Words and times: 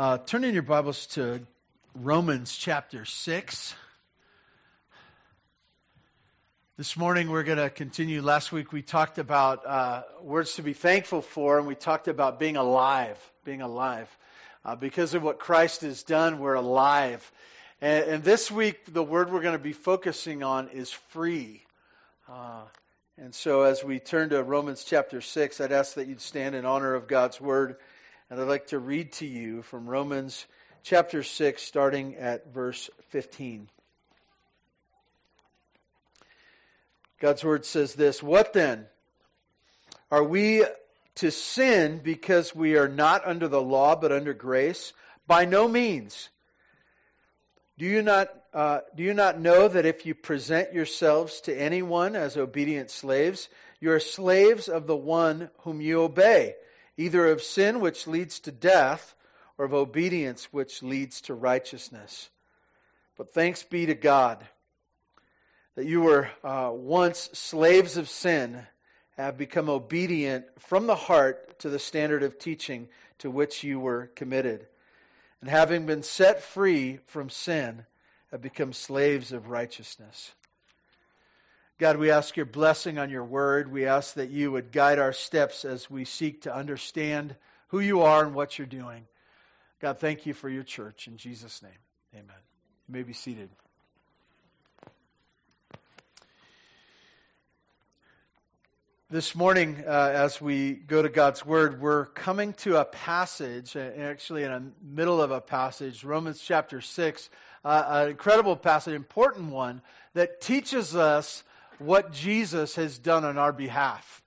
Uh, 0.00 0.16
turn 0.16 0.44
in 0.44 0.54
your 0.54 0.62
Bibles 0.62 1.04
to 1.04 1.46
Romans 1.94 2.56
chapter 2.56 3.04
6. 3.04 3.74
This 6.78 6.96
morning 6.96 7.30
we're 7.30 7.42
going 7.42 7.58
to 7.58 7.68
continue. 7.68 8.22
Last 8.22 8.50
week 8.50 8.72
we 8.72 8.80
talked 8.80 9.18
about 9.18 9.66
uh, 9.66 10.04
words 10.22 10.54
to 10.54 10.62
be 10.62 10.72
thankful 10.72 11.20
for, 11.20 11.58
and 11.58 11.66
we 11.66 11.74
talked 11.74 12.08
about 12.08 12.40
being 12.40 12.56
alive. 12.56 13.18
Being 13.44 13.60
alive. 13.60 14.08
Uh, 14.64 14.74
because 14.74 15.12
of 15.12 15.22
what 15.22 15.38
Christ 15.38 15.82
has 15.82 16.02
done, 16.02 16.38
we're 16.38 16.54
alive. 16.54 17.30
And, 17.82 18.04
and, 18.04 18.24
this 18.24 18.50
week 18.50 18.94
the 18.94 19.02
word 19.02 19.30
we're 19.30 19.42
going 19.42 19.52
to 19.52 19.62
be 19.62 19.74
focusing 19.74 20.42
on 20.42 20.68
is 20.68 20.90
free. 20.90 21.64
Uh, 22.26 22.62
and 23.18 23.34
so 23.34 23.64
as 23.64 23.84
we 23.84 23.98
turn 23.98 24.30
to 24.30 24.42
Romans 24.42 24.82
chapter 24.82 25.20
6, 25.20 25.60
I'd 25.60 25.72
ask 25.72 25.92
that 25.92 26.06
you'd 26.06 26.22
stand 26.22 26.54
in 26.54 26.64
honor 26.64 26.94
of 26.94 27.06
God's 27.06 27.38
word. 27.38 27.76
And 28.30 28.40
I'd 28.40 28.46
like 28.46 28.68
to 28.68 28.78
read 28.78 29.10
to 29.14 29.26
you 29.26 29.62
from 29.62 29.88
Romans 29.88 30.46
chapter 30.84 31.24
6, 31.24 31.60
starting 31.60 32.14
at 32.14 32.54
verse 32.54 32.88
15. 33.08 33.68
God's 37.18 37.42
word 37.42 37.64
says 37.64 37.94
this 37.94 38.22
What 38.22 38.52
then? 38.52 38.86
Are 40.12 40.22
we 40.22 40.64
to 41.16 41.32
sin 41.32 42.00
because 42.04 42.54
we 42.54 42.76
are 42.76 42.88
not 42.88 43.26
under 43.26 43.48
the 43.48 43.60
law 43.60 43.96
but 43.96 44.12
under 44.12 44.32
grace? 44.32 44.92
By 45.26 45.44
no 45.44 45.66
means. 45.66 46.28
Do 47.78 47.84
you 47.84 48.00
not, 48.00 48.28
uh, 48.54 48.80
do 48.94 49.02
you 49.02 49.12
not 49.12 49.40
know 49.40 49.66
that 49.66 49.86
if 49.86 50.06
you 50.06 50.14
present 50.14 50.72
yourselves 50.72 51.40
to 51.42 51.60
anyone 51.60 52.14
as 52.14 52.36
obedient 52.36 52.90
slaves, 52.90 53.48
you 53.80 53.90
are 53.90 53.98
slaves 53.98 54.68
of 54.68 54.86
the 54.86 54.96
one 54.96 55.50
whom 55.62 55.80
you 55.80 56.02
obey? 56.02 56.54
Either 57.00 57.26
of 57.26 57.42
sin, 57.42 57.80
which 57.80 58.06
leads 58.06 58.38
to 58.40 58.52
death, 58.52 59.14
or 59.56 59.64
of 59.64 59.74
obedience, 59.74 60.52
which 60.52 60.82
leads 60.82 61.20
to 61.22 61.34
righteousness. 61.34 62.30
But 63.16 63.32
thanks 63.32 63.62
be 63.62 63.86
to 63.86 63.94
God 63.94 64.46
that 65.76 65.86
you 65.86 66.02
were 66.02 66.28
uh, 66.44 66.70
once 66.74 67.30
slaves 67.32 67.96
of 67.96 68.08
sin, 68.08 68.66
have 69.16 69.38
become 69.38 69.68
obedient 69.68 70.44
from 70.58 70.86
the 70.86 70.94
heart 70.94 71.58
to 71.58 71.68
the 71.68 71.78
standard 71.78 72.22
of 72.22 72.38
teaching 72.38 72.88
to 73.18 73.30
which 73.30 73.62
you 73.62 73.78
were 73.78 74.10
committed. 74.14 74.66
And 75.40 75.48
having 75.48 75.86
been 75.86 76.02
set 76.02 76.42
free 76.42 77.00
from 77.06 77.30
sin, 77.30 77.86
have 78.30 78.42
become 78.42 78.72
slaves 78.72 79.32
of 79.32 79.48
righteousness. 79.48 80.32
God, 81.80 81.96
we 81.96 82.10
ask 82.10 82.36
your 82.36 82.44
blessing 82.44 82.98
on 82.98 83.08
your 83.08 83.24
word. 83.24 83.72
We 83.72 83.86
ask 83.86 84.12
that 84.12 84.28
you 84.28 84.52
would 84.52 84.70
guide 84.70 84.98
our 84.98 85.14
steps 85.14 85.64
as 85.64 85.88
we 85.88 86.04
seek 86.04 86.42
to 86.42 86.54
understand 86.54 87.36
who 87.68 87.80
you 87.80 88.02
are 88.02 88.22
and 88.22 88.34
what 88.34 88.58
you're 88.58 88.66
doing. 88.66 89.06
God, 89.80 89.98
thank 89.98 90.26
you 90.26 90.34
for 90.34 90.50
your 90.50 90.62
church. 90.62 91.06
In 91.06 91.16
Jesus' 91.16 91.62
name, 91.62 91.72
amen. 92.12 92.36
You 92.86 92.92
may 92.92 93.02
be 93.02 93.14
seated. 93.14 93.48
This 99.08 99.34
morning, 99.34 99.82
uh, 99.86 100.10
as 100.12 100.38
we 100.38 100.74
go 100.74 101.00
to 101.00 101.08
God's 101.08 101.46
Word, 101.46 101.80
we're 101.80 102.04
coming 102.04 102.52
to 102.58 102.78
a 102.78 102.84
passage, 102.84 103.74
uh, 103.74 103.90
actually 103.98 104.42
in 104.42 104.52
the 104.52 104.62
middle 104.82 105.22
of 105.22 105.30
a 105.30 105.40
passage, 105.40 106.04
Romans 106.04 106.42
chapter 106.42 106.82
6, 106.82 107.30
uh, 107.64 107.84
an 107.88 108.10
incredible 108.10 108.54
passage, 108.54 108.92
important 108.92 109.50
one, 109.50 109.80
that 110.12 110.42
teaches 110.42 110.94
us 110.94 111.42
what 111.80 112.12
Jesus 112.12 112.76
has 112.76 112.98
done 112.98 113.24
on 113.24 113.38
our 113.38 113.52
behalf. 113.52 114.22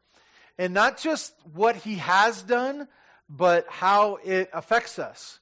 And 0.58 0.74
not 0.74 0.98
just 0.98 1.34
what 1.54 1.76
he 1.78 1.96
has 1.96 2.42
done, 2.42 2.88
but 3.30 3.66
how 3.70 4.18
it 4.24 4.50
affects 4.54 5.00
us. 5.00 5.40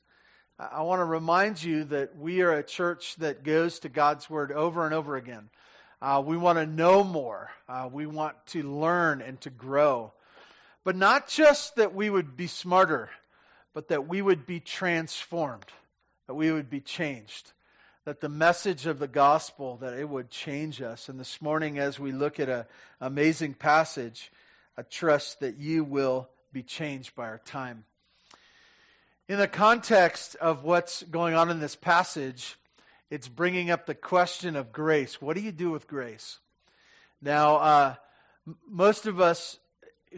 I 0.60 0.84
want 0.84 1.00
to 1.00 1.06
remind 1.06 1.64
you 1.64 1.86
that 1.86 2.18
we 2.18 2.42
are 2.42 2.54
a 2.54 2.64
church 2.64 3.16
that 3.16 3.44
goes 3.44 3.80
to 3.80 3.90
God's 3.90 4.30
Word 4.30 4.52
over 4.52 4.86
and 4.86 4.94
over 4.94 5.16
again. 5.16 5.50
Uh, 6.02 6.22
we 6.26 6.38
want 6.38 6.60
to 6.60 6.66
know 6.66 7.04
more. 7.04 7.50
Uh, 7.68 7.90
we 7.92 8.06
want 8.06 8.36
to 8.48 8.64
learn 8.64 9.22
and 9.22 9.40
to 9.42 9.50
grow. 9.50 10.14
But 10.84 10.96
not 10.96 11.28
just 11.28 11.76
that 11.78 11.94
we 11.94 12.10
would 12.10 12.36
be 12.36 12.48
smarter, 12.48 13.10
but 13.74 13.88
that 13.88 14.08
we 14.08 14.22
would 14.22 14.46
be 14.46 14.60
transformed, 14.60 15.66
that 16.28 16.36
we 16.36 16.52
would 16.52 16.70
be 16.70 16.80
changed 16.80 17.54
that 18.06 18.20
the 18.20 18.30
message 18.30 18.88
of 18.88 18.98
the 18.98 19.08
gospel 19.08 19.78
that 19.78 19.94
it 19.94 20.10
would 20.10 20.32
change 20.32 20.82
us. 20.82 21.08
And 21.08 21.20
this 21.20 21.42
morning 21.42 21.78
as 21.78 22.00
we 22.00 22.12
look 22.12 22.40
at 22.40 22.50
an 22.50 22.66
amazing 23.00 23.54
passage 23.54 24.32
i 24.78 24.82
trust 24.84 25.42
that 25.42 25.58
you 25.58 25.84
will 25.84 26.30
be 26.54 26.64
changed 26.64 27.14
by 27.16 27.28
our 27.28 27.40
time. 27.40 27.84
In 29.28 29.38
the 29.38 29.48
context 29.48 30.36
of 30.36 30.64
what's 30.64 31.04
going 31.04 31.36
on 31.36 31.50
in 31.50 31.60
this 31.60 31.76
passage 31.76 32.58
it's 33.10 33.28
bringing 33.28 33.70
up 33.70 33.86
the 33.86 33.94
question 33.94 34.56
of 34.56 34.72
grace. 34.72 35.22
What 35.22 35.36
do 35.36 35.42
you 35.44 35.52
do 35.52 35.70
with 35.70 35.88
grace? 35.88 36.40
Now 37.22 37.58
uh, 37.58 37.96
most 38.68 39.06
of 39.06 39.20
us 39.20 39.60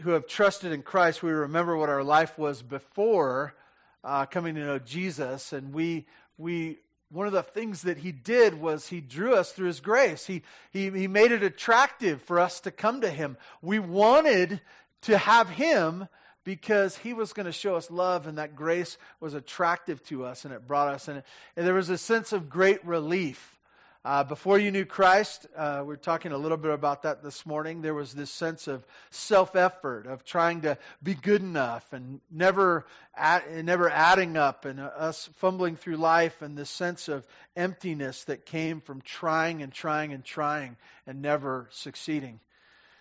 who 0.02 0.10
have 0.10 0.26
trusted 0.26 0.72
in 0.72 0.82
christ 0.82 1.22
we 1.22 1.30
remember 1.30 1.76
what 1.76 1.88
our 1.88 2.02
life 2.02 2.36
was 2.38 2.62
before 2.62 3.54
uh, 4.02 4.26
coming 4.26 4.56
to 4.56 4.60
know 4.60 4.78
jesus 4.78 5.52
and 5.52 5.72
we 5.72 6.04
we 6.36 6.78
one 7.10 7.26
of 7.26 7.32
the 7.32 7.42
things 7.42 7.82
that 7.82 7.98
he 7.98 8.12
did 8.12 8.60
was 8.60 8.88
he 8.88 9.00
drew 9.00 9.34
us 9.34 9.52
through 9.52 9.68
his 9.68 9.80
grace. 9.80 10.26
He, 10.26 10.42
he, 10.72 10.90
he 10.90 11.06
made 11.06 11.32
it 11.32 11.42
attractive 11.42 12.22
for 12.22 12.40
us 12.40 12.60
to 12.60 12.70
come 12.70 13.00
to 13.02 13.10
him. 13.10 13.36
We 13.62 13.78
wanted 13.78 14.60
to 15.02 15.18
have 15.18 15.48
him 15.50 16.08
because 16.44 16.98
he 16.98 17.14
was 17.14 17.32
going 17.32 17.46
to 17.46 17.52
show 17.52 17.76
us 17.76 17.90
love, 17.90 18.26
and 18.26 18.38
that 18.38 18.54
grace 18.54 18.98
was 19.20 19.34
attractive 19.34 20.02
to 20.04 20.24
us, 20.24 20.44
and 20.44 20.52
it 20.52 20.66
brought 20.66 20.88
us. 20.88 21.08
And, 21.08 21.22
and 21.56 21.66
there 21.66 21.74
was 21.74 21.88
a 21.88 21.98
sense 21.98 22.32
of 22.32 22.50
great 22.50 22.84
relief 22.84 23.58
uh, 24.04 24.22
before 24.22 24.58
you 24.58 24.70
knew 24.70 24.84
Christ, 24.84 25.46
uh, 25.56 25.82
we 25.86 25.94
are 25.94 25.96
talking 25.96 26.32
a 26.32 26.36
little 26.36 26.58
bit 26.58 26.70
about 26.72 27.04
that 27.04 27.22
this 27.22 27.46
morning. 27.46 27.80
There 27.80 27.94
was 27.94 28.12
this 28.12 28.30
sense 28.30 28.68
of 28.68 28.84
self 29.10 29.56
effort, 29.56 30.06
of 30.06 30.26
trying 30.26 30.60
to 30.62 30.76
be 31.02 31.14
good 31.14 31.40
enough 31.40 31.90
and 31.94 32.20
never, 32.30 32.84
add, 33.16 33.64
never 33.64 33.88
adding 33.88 34.36
up, 34.36 34.66
and 34.66 34.78
uh, 34.78 34.90
us 34.94 35.30
fumbling 35.36 35.76
through 35.76 35.96
life, 35.96 36.42
and 36.42 36.54
this 36.54 36.68
sense 36.68 37.08
of 37.08 37.26
emptiness 37.56 38.24
that 38.24 38.44
came 38.44 38.82
from 38.82 39.00
trying 39.00 39.62
and 39.62 39.72
trying 39.72 40.12
and 40.12 40.22
trying 40.22 40.76
and 41.06 41.22
never 41.22 41.66
succeeding. 41.70 42.40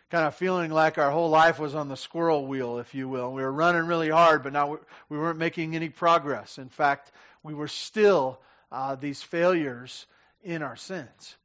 Kind 0.10 0.26
of 0.26 0.36
feeling 0.36 0.72
like 0.72 0.98
our 0.98 1.12
whole 1.12 1.30
life 1.30 1.60
was 1.60 1.76
on 1.76 1.90
the 1.90 1.98
squirrel 1.98 2.48
wheel, 2.48 2.78
if 2.78 2.96
you 2.96 3.10
will. 3.10 3.34
We 3.34 3.42
were 3.42 3.52
running 3.52 3.88
really 3.88 4.10
hard, 4.10 4.42
but 4.42 4.54
now 4.54 4.80
we 5.10 5.18
weren't 5.18 5.40
making 5.40 5.76
any 5.76 5.90
progress. 5.90 6.58
In 6.58 6.70
fact, 6.70 7.12
we 7.42 7.54
were 7.54 7.68
still 7.68 8.40
uh, 8.72 8.96
these 8.96 9.22
failures 9.22 10.06
in 10.44 10.62
our 10.62 10.76
sins. 10.76 11.38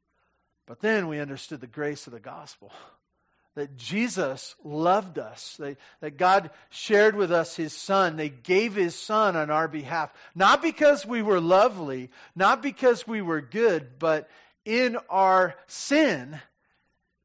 But 0.67 0.81
then 0.81 1.07
we 1.07 1.19
understood 1.19 1.61
the 1.61 1.67
grace 1.67 2.05
of 2.05 2.13
the 2.13 2.19
gospel 2.19 2.71
that 3.55 3.75
Jesus 3.75 4.55
loved 4.63 5.17
us, 5.17 5.55
that, 5.57 5.77
that 6.01 6.17
God 6.17 6.51
shared 6.69 7.15
with 7.15 7.31
us 7.31 7.55
his 7.55 7.73
son. 7.73 8.15
They 8.15 8.29
gave 8.29 8.75
his 8.75 8.95
son 8.95 9.35
on 9.35 9.49
our 9.49 9.67
behalf, 9.67 10.13
not 10.35 10.61
because 10.61 11.05
we 11.05 11.21
were 11.21 11.41
lovely, 11.41 12.11
not 12.35 12.61
because 12.61 13.07
we 13.07 13.21
were 13.21 13.41
good, 13.41 13.97
but 13.97 14.29
in 14.63 14.97
our 15.09 15.55
sin, 15.65 16.39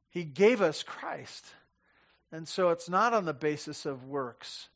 he 0.08 0.24
gave 0.24 0.62
us 0.62 0.82
Christ. 0.82 1.44
And 2.32 2.48
so 2.48 2.70
it's 2.70 2.88
not 2.88 3.12
on 3.12 3.26
the 3.26 3.34
basis 3.34 3.84
of 3.84 4.08
works, 4.08 4.68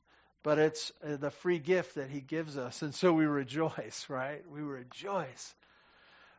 but 0.43 0.59
it's 0.59 0.93
uh, 1.03 1.17
the 1.17 1.31
free 1.31 1.59
gift 1.59 1.95
that 1.95 2.11
he 2.11 2.21
gives 2.21 2.57
us. 2.57 2.83
And 2.83 2.95
so 2.95 3.13
we 3.13 3.25
rejoice, 3.25 4.07
right? 4.11 4.43
We 4.49 4.61
rejoice. 4.61 5.55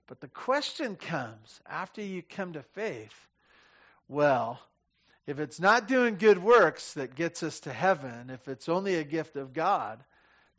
But 0.09 0.21
the 0.21 0.27
question 0.27 0.95
comes 0.95 1.61
after 1.69 2.01
you 2.01 2.23
come 2.23 2.53
to 2.53 2.63
faith 2.63 3.27
well, 4.07 4.59
if 5.27 5.39
it's 5.39 5.59
not 5.59 5.87
doing 5.87 6.15
good 6.15 6.41
works 6.41 6.95
that 6.95 7.13
gets 7.13 7.43
us 7.43 7.59
to 7.59 7.71
heaven, 7.71 8.31
if 8.31 8.47
it's 8.47 8.67
only 8.67 8.95
a 8.95 9.03
gift 9.03 9.35
of 9.35 9.53
God, 9.53 10.03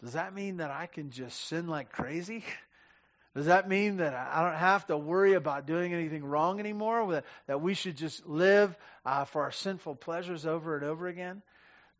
does 0.00 0.12
that 0.12 0.36
mean 0.36 0.58
that 0.58 0.70
I 0.70 0.86
can 0.86 1.10
just 1.10 1.46
sin 1.46 1.66
like 1.66 1.90
crazy? 1.90 2.44
Does 3.32 3.46
that 3.46 3.68
mean 3.68 3.98
that 3.98 4.12
I 4.12 4.42
don't 4.42 4.58
have 4.58 4.88
to 4.88 4.96
worry 4.96 5.34
about 5.34 5.64
doing 5.64 5.94
anything 5.94 6.24
wrong 6.24 6.58
anymore? 6.58 7.22
That, 7.46 7.60
we 7.60 7.74
should 7.74 7.96
just 7.96 8.26
live 8.26 8.76
uh, 9.06 9.24
for 9.24 9.42
our 9.42 9.52
sinful 9.52 9.94
pleasures 9.96 10.46
over 10.46 10.74
and 10.74 10.84
over 10.84 11.06
again? 11.06 11.42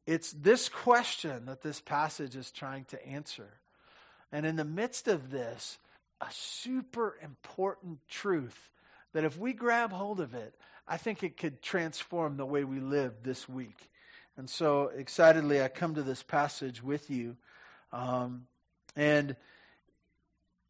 It's 0.09 0.33
this 0.33 0.69
question 0.69 1.47
that 1.47 1.63
this 1.63 1.81
passage 1.81 2.35
is 2.35 2.51
trying 2.51 2.85
to 2.87 3.07
answer. 3.07 3.47
And 4.33 4.45
in 4.45 4.57
the 4.57 4.65
midst 4.65 5.07
of 5.07 5.31
this, 5.31 5.79
a 6.21 6.29
super 6.31 7.17
important 7.23 7.99
truth 8.09 8.71
that 9.13 9.25
if 9.25 9.39
we 9.39 9.53
grab 9.53 9.93
hold 9.93 10.21
of 10.21 10.35
it, 10.35 10.55
I 10.87 10.97
think 10.97 11.23
it 11.23 11.37
could 11.37 11.63
transform 11.63 12.37
the 12.37 12.47
way 12.47 12.65
we 12.65 12.81
live 12.81 13.23
this 13.23 13.49
week. 13.49 13.91
And 14.37 14.49
so 14.49 14.91
excitedly, 14.97 15.63
I 15.63 15.69
come 15.69 15.95
to 15.95 16.03
this 16.03 16.23
passage 16.23 16.83
with 16.83 17.11
you 17.11 17.37
um, 17.93 18.47
and 18.97 19.37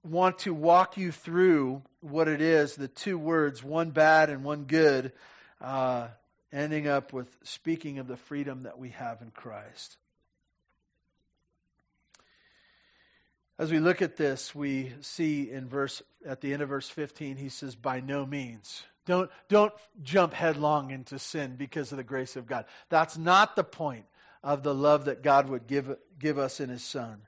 want 0.03 0.39
to 0.41 0.55
walk 0.55 0.97
you 0.97 1.13
through 1.13 1.83
what 2.01 2.29
it 2.29 2.41
is 2.41 2.75
the 2.75 2.89
two 2.89 3.19
words, 3.19 3.63
one 3.63 3.91
bad 3.91 4.31
and 4.31 4.43
one 4.45 4.65
good, 4.65 5.13
uh, 5.61 6.09
ending 6.53 6.89
up 6.89 7.13
with 7.13 7.29
speaking 7.43 7.99
of 7.99 8.09
the 8.09 8.17
freedom 8.17 8.63
that 8.63 8.79
we 8.79 8.91
have 8.91 9.21
in 9.21 9.31
Christ. 9.31 9.97
As 13.61 13.71
we 13.71 13.79
look 13.79 14.01
at 14.01 14.17
this, 14.17 14.55
we 14.55 14.91
see 15.03 15.51
in 15.51 15.69
verse 15.69 16.01
at 16.27 16.41
the 16.41 16.55
end 16.55 16.63
of 16.63 16.71
verse 16.71 16.89
15, 16.89 17.37
he 17.37 17.51
says, 17.51 17.75
By 17.75 18.01
no 18.01 18.25
means. 18.25 18.85
Don't, 19.05 19.31
don't 19.51 19.75
jump 20.03 20.33
headlong 20.33 20.91
into 20.91 21.19
sin 21.19 21.57
because 21.57 21.93
of 21.93 21.99
the 21.99 22.03
grace 22.05 22.37
of 22.37 22.47
God. 22.47 22.65
That's 22.89 23.19
not 23.19 23.57
the 23.57 23.65
point 23.65 24.07
of 24.43 24.63
the 24.63 24.75
love 24.75 25.05
that 25.05 25.23
God 25.23 25.51
would 25.51 25.67
give, 25.67 25.95
give 26.19 26.39
us 26.39 26.59
in 26.59 26.71
his 26.71 26.83
Son. 26.83 27.21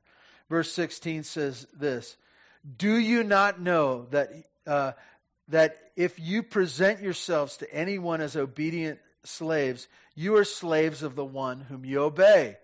Verse 0.49 0.73
16 0.73 1.25
says 1.25 1.67
this 1.79 2.17
Do 2.79 2.97
you 2.97 3.25
not 3.25 3.61
know 3.61 4.07
that, 4.11 4.33
uh, 4.67 4.93
that 5.49 5.77
if 5.97 6.19
you 6.19 6.43
present 6.43 7.03
yourselves 7.03 7.59
to 7.59 7.71
anyone 7.71 8.23
as 8.23 8.37
obedient 8.37 9.01
slaves, 9.23 9.87
you 10.15 10.35
are 10.37 10.45
slaves 10.45 11.03
of 11.03 11.15
the 11.15 11.27
one 11.27 11.61
whom 11.61 11.85
you 11.85 12.01
obey? 12.01 12.57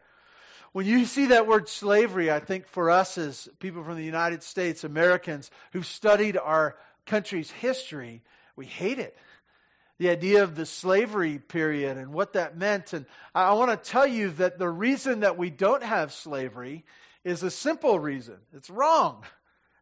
When 0.72 0.86
you 0.86 1.06
see 1.06 1.26
that 1.26 1.46
word 1.46 1.68
slavery, 1.68 2.30
I 2.30 2.40
think 2.40 2.66
for 2.68 2.90
us 2.90 3.16
as 3.18 3.48
people 3.58 3.82
from 3.84 3.96
the 3.96 4.04
United 4.04 4.42
States, 4.42 4.84
Americans 4.84 5.50
who've 5.72 5.86
studied 5.86 6.36
our 6.36 6.76
country's 7.06 7.50
history, 7.50 8.22
we 8.54 8.66
hate 8.66 8.98
it. 8.98 9.16
The 9.98 10.10
idea 10.10 10.44
of 10.44 10.54
the 10.54 10.66
slavery 10.66 11.38
period 11.38 11.96
and 11.96 12.12
what 12.12 12.34
that 12.34 12.56
meant. 12.56 12.92
And 12.92 13.06
I 13.34 13.52
want 13.54 13.70
to 13.70 13.90
tell 13.90 14.06
you 14.06 14.30
that 14.32 14.58
the 14.58 14.68
reason 14.68 15.20
that 15.20 15.36
we 15.36 15.50
don't 15.50 15.82
have 15.82 16.12
slavery 16.12 16.84
is 17.24 17.42
a 17.42 17.50
simple 17.50 17.98
reason 17.98 18.36
it's 18.52 18.70
wrong. 18.70 19.24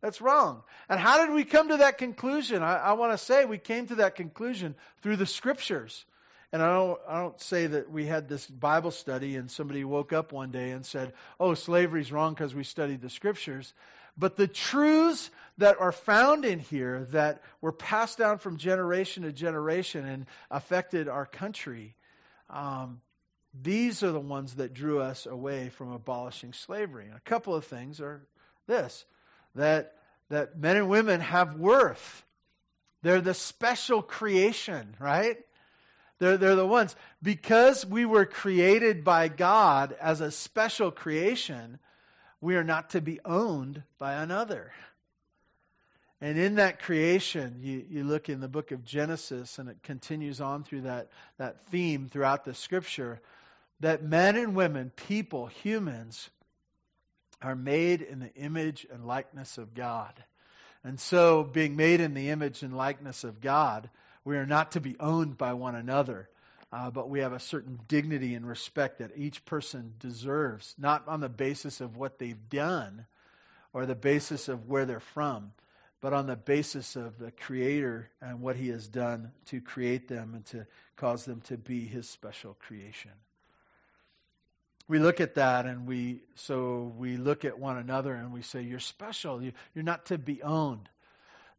That's 0.03 0.21
wrong. 0.21 0.62
And 0.88 1.00
how 1.00 1.25
did 1.25 1.35
we 1.35 1.44
come 1.44 1.69
to 1.69 1.79
that 1.79 1.99
conclusion? 1.99 2.62
I, 2.62 2.77
I 2.77 2.93
want 2.93 3.12
to 3.12 3.19
say 3.19 3.44
we 3.44 3.59
came 3.59 3.87
to 3.88 3.97
that 3.97 4.15
conclusion 4.15 4.75
through 5.03 5.17
the 5.17 5.27
scriptures. 5.27 6.05
And 6.56 6.62
I 6.62 6.73
don't, 6.73 7.00
I 7.06 7.20
don't 7.20 7.38
say 7.38 7.67
that 7.67 7.91
we 7.91 8.06
had 8.06 8.31
this 8.31 8.47
Bible 8.47 8.91
study 8.91 9.37
and 9.37 9.50
somebody 9.50 9.85
woke 9.85 10.14
up 10.14 10.32
one 10.32 10.50
day 10.50 10.70
and 10.70 10.87
said, 10.87 11.12
oh, 11.38 11.53
slavery's 11.53 12.11
wrong 12.11 12.32
because 12.32 12.55
we 12.55 12.64
studied 12.64 13.03
the 13.03 13.11
scriptures. 13.11 13.75
But 14.17 14.37
the 14.37 14.49
truths 14.49 15.31
that 15.58 15.79
are 15.79 15.93
found 15.93 16.47
in 16.47 16.58
here 16.58 17.06
that 17.11 17.43
were 17.61 17.73
passed 17.73 18.17
down 18.17 18.38
from 18.38 18.56
generation 18.56 19.25
to 19.25 19.32
generation 19.32 20.06
and 20.06 20.25
affected 20.50 21.08
our 21.08 21.26
country, 21.26 21.94
um, 22.49 23.02
these 23.52 24.02
are 24.02 24.12
the 24.12 24.19
ones 24.19 24.55
that 24.55 24.73
drew 24.73 24.99
us 24.99 25.26
away 25.26 25.69
from 25.69 25.93
abolishing 25.93 26.55
slavery. 26.55 27.05
And 27.05 27.17
a 27.17 27.20
couple 27.20 27.55
of 27.55 27.67
things 27.67 28.00
are 28.00 28.23
this 28.67 29.05
that, 29.56 29.93
that 30.31 30.59
men 30.59 30.79
and 30.79 30.88
women 30.88 31.20
have 31.20 31.59
worth. 31.59 32.25
They're 33.02 33.20
the 33.20 33.35
special 33.35 34.00
creation, 34.00 34.97
right? 34.99 35.37
They're, 36.18 36.36
they're 36.36 36.54
the 36.54 36.66
ones. 36.66 36.96
Because 37.22 37.84
we 37.84 38.04
were 38.04 38.26
created 38.26 39.04
by 39.04 39.28
God 39.28 39.96
as 40.00 40.20
a 40.20 40.30
special 40.30 40.90
creation, 40.90 41.78
we 42.40 42.56
are 42.56 42.64
not 42.64 42.90
to 42.90 43.00
be 43.00 43.20
owned 43.24 43.82
by 43.98 44.14
another. 44.14 44.72
And 46.20 46.38
in 46.38 46.54
that 46.54 46.80
creation, 46.80 47.58
you, 47.60 47.84
you 47.88 48.04
look 48.04 48.28
in 48.28 48.40
the 48.40 48.48
book 48.48 48.72
of 48.72 48.84
Genesis, 48.84 49.58
and 49.58 49.68
it 49.68 49.82
continues 49.82 50.40
on 50.40 50.64
through 50.64 50.82
that, 50.82 51.10
that 51.38 51.66
theme 51.66 52.08
throughout 52.08 52.44
the 52.44 52.54
scripture 52.54 53.20
that 53.80 54.02
men 54.02 54.36
and 54.36 54.56
women, 54.56 54.90
people, 54.96 55.46
humans, 55.46 56.30
are 57.42 57.54
made 57.54 58.00
in 58.00 58.20
the 58.20 58.32
image 58.34 58.86
and 58.90 59.06
likeness 59.06 59.58
of 59.58 59.74
God. 59.74 60.24
And 60.82 60.98
so, 60.98 61.44
being 61.44 61.76
made 61.76 62.00
in 62.00 62.14
the 62.14 62.30
image 62.30 62.62
and 62.62 62.74
likeness 62.74 63.24
of 63.24 63.40
God, 63.40 63.90
we 64.26 64.37
are 64.37 64.44
not 64.44 64.73
to 64.73 64.81
be 64.81 64.96
owned 64.99 65.38
by 65.38 65.52
one 65.52 65.76
another, 65.76 66.28
uh, 66.73 66.90
but 66.90 67.08
we 67.08 67.20
have 67.20 67.32
a 67.32 67.38
certain 67.38 67.78
dignity 67.87 68.34
and 68.34 68.44
respect 68.44 68.99
that 68.99 69.12
each 69.17 69.44
person 69.44 69.94
deserves, 70.00 70.75
not 70.76 71.06
on 71.06 71.20
the 71.20 71.28
basis 71.28 71.81
of 71.81 71.96
what 71.96 72.19
they've 72.19 72.49
done 72.50 73.06
or 73.73 73.87
the 73.87 73.94
basis 73.94 74.49
of 74.49 74.69
where 74.69 74.84
they're 74.84 74.99
from, 74.99 75.52
but 76.00 76.12
on 76.12 76.26
the 76.26 76.34
basis 76.34 76.96
of 76.96 77.20
the 77.20 77.31
Creator 77.31 78.11
and 78.20 78.40
what 78.40 78.56
He 78.56 78.69
has 78.70 78.88
done 78.88 79.31
to 79.46 79.61
create 79.61 80.08
them 80.08 80.34
and 80.34 80.44
to 80.46 80.67
cause 80.96 81.25
them 81.25 81.40
to 81.43 81.56
be 81.56 81.87
His 81.87 82.08
special 82.08 82.56
creation. 82.58 83.12
We 84.88 84.99
look 84.99 85.20
at 85.20 85.37
that 85.37 85.67
and 85.67 85.87
we, 85.87 86.23
so 86.34 86.93
we 86.99 87.17
look 87.17 87.44
at 87.44 87.61
one 87.61 87.76
another 87.78 88.14
and 88.14 88.32
we 88.32 88.43
say, 88.43 88.62
You're 88.62 88.81
special. 88.81 89.40
You're 89.40 89.84
not 89.84 90.06
to 90.06 90.19
be 90.19 90.43
owned. 90.43 90.88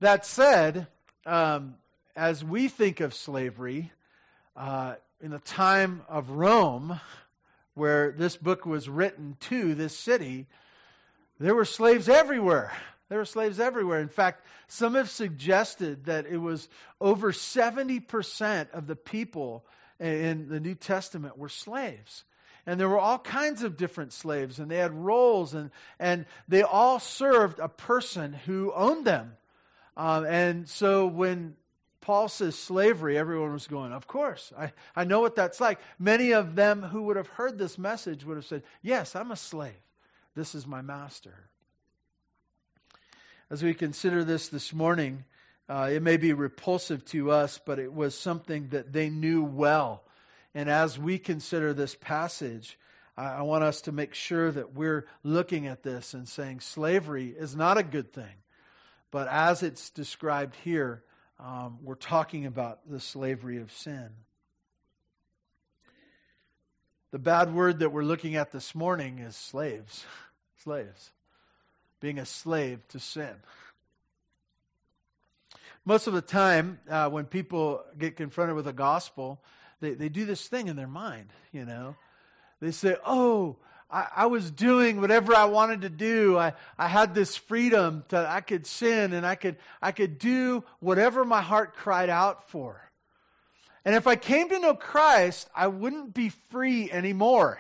That 0.02 0.26
said, 0.26 0.88
um, 1.26 1.76
as 2.18 2.44
we 2.44 2.68
think 2.68 3.00
of 3.00 3.14
slavery, 3.14 3.92
uh, 4.56 4.96
in 5.22 5.30
the 5.30 5.40
time 5.40 6.02
of 6.10 6.32
Rome, 6.32 7.00
where 7.76 8.12
this 8.12 8.36
book 8.36 8.66
was 8.66 8.90
written 8.90 9.38
to 9.42 9.76
this 9.76 9.96
city, 9.96 10.48
there 11.40 11.54
were 11.54 11.64
slaves 11.64 12.10
everywhere. 12.10 12.74
There 13.10 13.20
were 13.20 13.26
slaves 13.26 13.60
everywhere. 13.60 14.02
In 14.02 14.10
fact, 14.10 14.48
some 14.68 14.96
have 14.96 15.12
suggested 15.12 16.06
that 16.06 16.26
it 16.26 16.38
was 16.38 16.70
over 17.00 17.32
70% 17.32 18.72
of 18.72 18.88
the 18.88 18.96
people 18.96 19.64
in 20.00 20.50
the 20.50 20.60
New 20.60 20.76
Testament 20.76 21.38
were 21.38 21.50
slaves. 21.50 22.24
And 22.66 22.80
there 22.80 22.90
were 22.90 23.00
all 23.00 23.20
kinds 23.20 23.62
of 23.62 23.78
different 23.78 24.12
slaves, 24.12 24.58
and 24.58 24.72
they 24.72 24.78
had 24.78 24.92
roles, 24.92 25.54
and, 25.54 25.70
and 26.00 26.26
they 26.48 26.64
all 26.64 27.00
served 27.00 27.60
a 27.60 27.70
person 27.70 28.34
who 28.34 28.74
owned 28.74 29.06
them. 29.06 29.34
Um, 29.96 30.26
and 30.26 30.68
so 30.68 31.06
when 31.06 31.56
Paul 32.08 32.30
says 32.30 32.58
slavery, 32.58 33.18
everyone 33.18 33.52
was 33.52 33.68
going, 33.68 33.92
Of 33.92 34.08
course, 34.08 34.54
I, 34.58 34.72
I 34.96 35.04
know 35.04 35.20
what 35.20 35.36
that's 35.36 35.60
like. 35.60 35.78
Many 36.00 36.32
of 36.32 36.56
them 36.56 36.82
who 36.82 37.04
would 37.04 37.18
have 37.18 37.28
heard 37.28 37.58
this 37.58 37.78
message 37.78 38.24
would 38.24 38.38
have 38.38 38.46
said, 38.46 38.64
Yes, 38.82 39.14
I'm 39.14 39.30
a 39.30 39.36
slave. 39.36 39.74
This 40.34 40.56
is 40.56 40.66
my 40.66 40.82
master. 40.82 41.34
As 43.50 43.62
we 43.62 43.74
consider 43.74 44.24
this 44.24 44.48
this 44.48 44.72
morning, 44.72 45.26
uh, 45.68 45.90
it 45.92 46.02
may 46.02 46.16
be 46.16 46.32
repulsive 46.32 47.04
to 47.08 47.30
us, 47.30 47.60
but 47.66 47.78
it 47.78 47.92
was 47.92 48.18
something 48.18 48.70
that 48.70 48.94
they 48.94 49.10
knew 49.10 49.44
well. 49.44 50.06
And 50.56 50.70
as 50.70 50.98
we 50.98 51.20
consider 51.20 51.74
this 51.74 51.96
passage, 51.96 52.80
I, 53.18 53.40
I 53.40 53.42
want 53.42 53.66
us 53.66 53.82
to 53.82 53.92
make 53.92 54.14
sure 54.14 54.50
that 54.50 54.74
we're 54.74 55.08
looking 55.24 55.68
at 55.68 55.84
this 55.84 56.14
and 56.14 56.26
saying 56.26 56.62
slavery 56.62 57.36
is 57.38 57.54
not 57.54 57.78
a 57.78 57.84
good 57.84 58.14
thing. 58.14 58.44
But 59.12 59.28
as 59.28 59.62
it's 59.62 59.90
described 59.90 60.56
here, 60.64 61.04
um, 61.40 61.80
we're 61.84 61.96
talking 61.96 62.46
about 62.46 62.80
the 62.90 63.00
slavery 63.00 63.58
of 63.58 63.72
sin. 63.72 64.10
The 67.12 67.20
bad 67.20 67.54
word 67.54 67.80
that 67.80 67.92
we're 67.92 68.04
looking 68.04 68.36
at 68.36 68.52
this 68.52 68.74
morning 68.74 69.20
is 69.20 69.36
slaves. 69.36 70.06
slaves. 70.64 71.12
Being 72.00 72.20
a 72.20 72.26
slave 72.26 72.88
to 72.90 73.00
sin. 73.00 73.36
Most 75.86 76.08
of 76.08 76.14
the 76.14 76.22
time, 76.22 76.80
uh, 76.90 77.10
when 77.10 77.26
people 77.26 77.84
get 77.98 78.18
confronted 78.18 78.56
with 78.56 78.66
the 78.66 78.74
gospel, 78.74 79.40
they, 79.80 79.94
they 79.94 80.10
do 80.10 80.26
this 80.26 80.48
thing 80.48 80.68
in 80.68 80.76
their 80.76 80.88
mind, 80.88 81.30
you 81.54 81.66
know. 81.66 81.96
They 82.60 82.72
say, 82.72 82.98
Oh, 83.06 83.58
I, 83.90 84.08
I, 84.16 84.26
was 84.26 84.52
doing 84.52 85.00
whatever 85.00 85.34
I 85.34 85.46
wanted 85.46 85.82
to 85.82 85.90
do. 85.90 86.38
I, 86.38 86.54
I 86.78 86.88
had 86.88 87.16
this 87.16 87.38
freedom 87.38 88.04
that 88.10 88.26
I 88.26 88.42
could 88.42 88.68
sin 88.68 89.14
and 89.14 89.26
I 89.26 89.36
could, 89.36 89.56
I 89.82 89.92
could 89.92 90.20
do 90.20 90.64
whatever 90.80 91.24
my 91.24 91.42
heart 91.42 91.76
cried 91.76 92.10
out 92.10 92.50
for. 92.50 92.82
And 93.86 93.96
if 93.96 94.06
I 94.06 94.18
came 94.18 94.50
to 94.50 94.60
know 94.60 94.76
Christ, 94.76 95.50
I 95.56 95.68
wouldn't 95.68 96.14
be 96.14 96.30
free 96.50 96.92
anymore. 96.92 97.60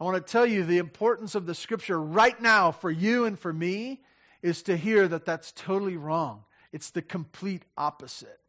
I 0.00 0.04
want 0.04 0.16
to 0.16 0.32
tell 0.32 0.46
you 0.46 0.64
the 0.64 0.78
importance 0.78 1.34
of 1.34 1.44
the 1.44 1.54
scripture 1.54 2.00
right 2.00 2.40
now 2.40 2.70
for 2.70 2.90
you 2.90 3.24
and 3.24 3.38
for 3.38 3.52
me 3.52 4.00
is 4.42 4.62
to 4.62 4.76
hear 4.76 5.06
that 5.08 5.26
that's 5.26 5.52
totally 5.52 5.96
wrong. 5.96 6.44
It's 6.72 6.90
the 6.90 7.02
complete 7.02 7.64
opposite. 7.76 8.40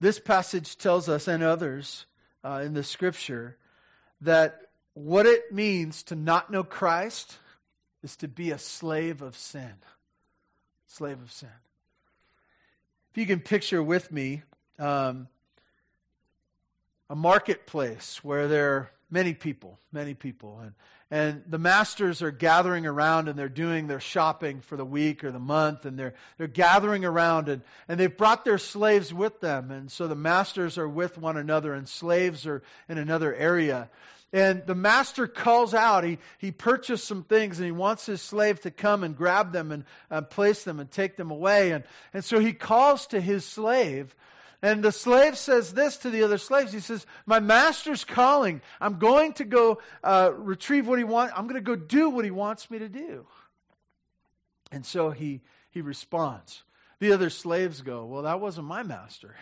This 0.00 0.18
passage 0.18 0.76
tells 0.76 1.08
us, 1.08 1.28
and 1.28 1.42
others 1.42 2.06
uh, 2.44 2.62
in 2.64 2.74
the 2.74 2.84
scripture, 2.84 3.56
that 4.24 4.68
what 4.94 5.26
it 5.26 5.52
means 5.52 6.02
to 6.04 6.14
not 6.14 6.50
know 6.50 6.64
Christ 6.64 7.38
is 8.02 8.16
to 8.16 8.28
be 8.28 8.50
a 8.50 8.58
slave 8.58 9.22
of 9.22 9.36
sin. 9.36 9.72
Slave 10.86 11.20
of 11.22 11.32
sin. 11.32 11.48
If 13.12 13.18
you 13.18 13.26
can 13.26 13.40
picture 13.40 13.82
with 13.82 14.12
me 14.12 14.42
um, 14.78 15.28
a 17.08 17.16
marketplace 17.16 18.22
where 18.22 18.48
there 18.48 18.72
are 18.72 18.90
many 19.10 19.34
people, 19.34 19.78
many 19.92 20.14
people, 20.14 20.60
and, 20.60 20.74
and 21.10 21.44
the 21.46 21.58
masters 21.58 22.22
are 22.22 22.30
gathering 22.30 22.86
around 22.86 23.28
and 23.28 23.38
they're 23.38 23.48
doing 23.48 23.86
their 23.86 24.00
shopping 24.00 24.60
for 24.60 24.76
the 24.76 24.84
week 24.84 25.22
or 25.22 25.30
the 25.30 25.38
month, 25.38 25.86
and 25.86 25.98
they're, 25.98 26.14
they're 26.38 26.46
gathering 26.46 27.04
around 27.04 27.48
and, 27.48 27.62
and 27.88 28.00
they've 28.00 28.16
brought 28.16 28.44
their 28.44 28.58
slaves 28.58 29.14
with 29.14 29.40
them. 29.40 29.70
And 29.70 29.90
so 29.90 30.08
the 30.08 30.14
masters 30.16 30.76
are 30.76 30.88
with 30.88 31.16
one 31.16 31.36
another, 31.36 31.72
and 31.72 31.88
slaves 31.88 32.46
are 32.46 32.62
in 32.88 32.98
another 32.98 33.34
area. 33.34 33.90
And 34.32 34.66
the 34.66 34.74
master 34.74 35.28
calls 35.28 35.74
out. 35.74 36.02
He, 36.02 36.18
he 36.38 36.50
purchased 36.50 37.04
some 37.04 37.22
things 37.22 37.58
and 37.58 37.66
he 37.66 37.72
wants 37.72 38.06
his 38.06 38.20
slave 38.20 38.60
to 38.62 38.70
come 38.70 39.04
and 39.04 39.16
grab 39.16 39.52
them 39.52 39.70
and 39.70 39.84
uh, 40.10 40.22
place 40.22 40.64
them 40.64 40.80
and 40.80 40.90
take 40.90 41.16
them 41.16 41.30
away. 41.30 41.70
And, 41.70 41.84
and 42.12 42.24
so 42.24 42.40
he 42.40 42.52
calls 42.52 43.06
to 43.08 43.20
his 43.20 43.44
slave 43.44 44.16
And 44.64 44.82
the 44.82 44.92
slave 44.92 45.36
says 45.36 45.74
this 45.74 45.98
to 45.98 46.10
the 46.10 46.22
other 46.22 46.38
slaves. 46.38 46.72
He 46.72 46.80
says, 46.80 47.04
My 47.26 47.38
master's 47.38 48.02
calling. 48.02 48.62
I'm 48.80 48.98
going 48.98 49.34
to 49.34 49.44
go 49.44 49.78
uh, 50.02 50.30
retrieve 50.34 50.88
what 50.88 50.98
he 50.98 51.04
wants. 51.04 51.34
I'm 51.36 51.46
going 51.46 51.56
to 51.56 51.60
go 51.60 51.76
do 51.76 52.08
what 52.08 52.24
he 52.24 52.30
wants 52.30 52.70
me 52.70 52.78
to 52.78 52.88
do. 52.88 53.26
And 54.72 54.86
so 54.86 55.10
he, 55.10 55.42
he 55.70 55.82
responds. 55.82 56.62
The 56.98 57.12
other 57.12 57.28
slaves 57.28 57.82
go, 57.82 58.06
Well, 58.06 58.22
that 58.22 58.40
wasn't 58.40 58.66
my 58.66 58.82
master. 58.82 59.36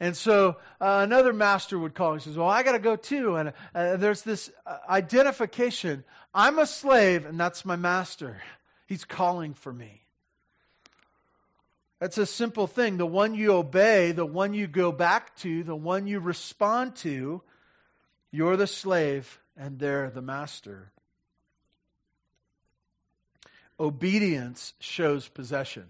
And 0.00 0.16
so 0.16 0.56
uh, 0.80 1.00
another 1.02 1.32
master 1.32 1.78
would 1.78 1.94
call. 1.94 2.14
He 2.14 2.20
says, 2.20 2.36
Well, 2.36 2.48
I 2.48 2.62
got 2.62 2.72
to 2.72 2.78
go 2.78 2.96
too. 2.96 3.36
And 3.36 3.52
uh, 3.74 3.96
there's 3.96 4.22
this 4.22 4.50
uh, 4.66 4.78
identification. 4.88 6.04
I'm 6.32 6.58
a 6.58 6.66
slave, 6.66 7.26
and 7.26 7.38
that's 7.38 7.64
my 7.64 7.76
master. 7.76 8.40
He's 8.86 9.04
calling 9.04 9.54
for 9.54 9.72
me. 9.72 10.02
That's 12.00 12.18
a 12.18 12.26
simple 12.26 12.66
thing. 12.66 12.96
The 12.96 13.06
one 13.06 13.34
you 13.34 13.52
obey, 13.52 14.12
the 14.12 14.24
one 14.24 14.54
you 14.54 14.68
go 14.68 14.92
back 14.92 15.34
to, 15.38 15.64
the 15.64 15.74
one 15.74 16.06
you 16.06 16.20
respond 16.20 16.94
to, 16.96 17.42
you're 18.30 18.56
the 18.56 18.66
slave 18.66 19.40
and 19.56 19.78
they're 19.78 20.10
the 20.10 20.22
master. 20.22 20.92
Obedience 23.80 24.74
shows 24.78 25.28
possession. 25.28 25.86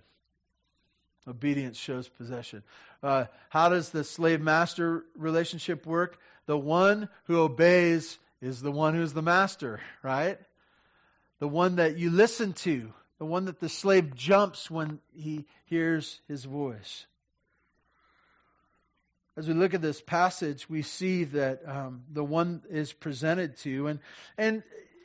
Obedience 1.27 1.77
shows 1.77 2.09
possession. 2.09 2.63
Uh, 3.03 3.27
how 3.51 3.69
does 3.69 3.91
the 3.91 4.05
slave 4.05 4.41
master 4.41 5.05
relationship 5.17 5.87
work? 5.87 6.19
The 6.47 6.59
one 6.59 7.09
who 7.25 7.39
obeys 7.41 8.19
is 8.41 8.63
the 8.63 8.73
one 8.73 8.95
who's 8.95 9.13
the 9.13 9.23
master, 9.23 9.81
right? 10.03 10.39
The 11.39 11.49
one 11.49 11.77
that 11.77 11.97
you 11.97 12.11
listen 12.11 12.53
to, 12.55 12.93
the 13.19 13.25
one 13.25 13.45
that 13.45 13.61
the 13.61 13.69
slave 13.69 14.15
jumps 14.15 14.71
when 14.71 14.99
he 15.13 15.47
hears 15.65 16.21
his 16.27 16.45
voice. 16.45 17.07
As 19.37 19.47
we 19.47 19.55
look 19.55 19.73
at 19.73 19.83
this 19.83 20.01
passage, 20.01 20.69
we 20.69 20.83
see 20.83 21.23
that 21.25 21.61
um, 21.65 22.03
the 22.13 22.25
one 22.25 22.63
is 22.69 22.93
presented 22.93 23.57
to. 23.59 23.87
And, 23.87 24.01
and 24.37 24.65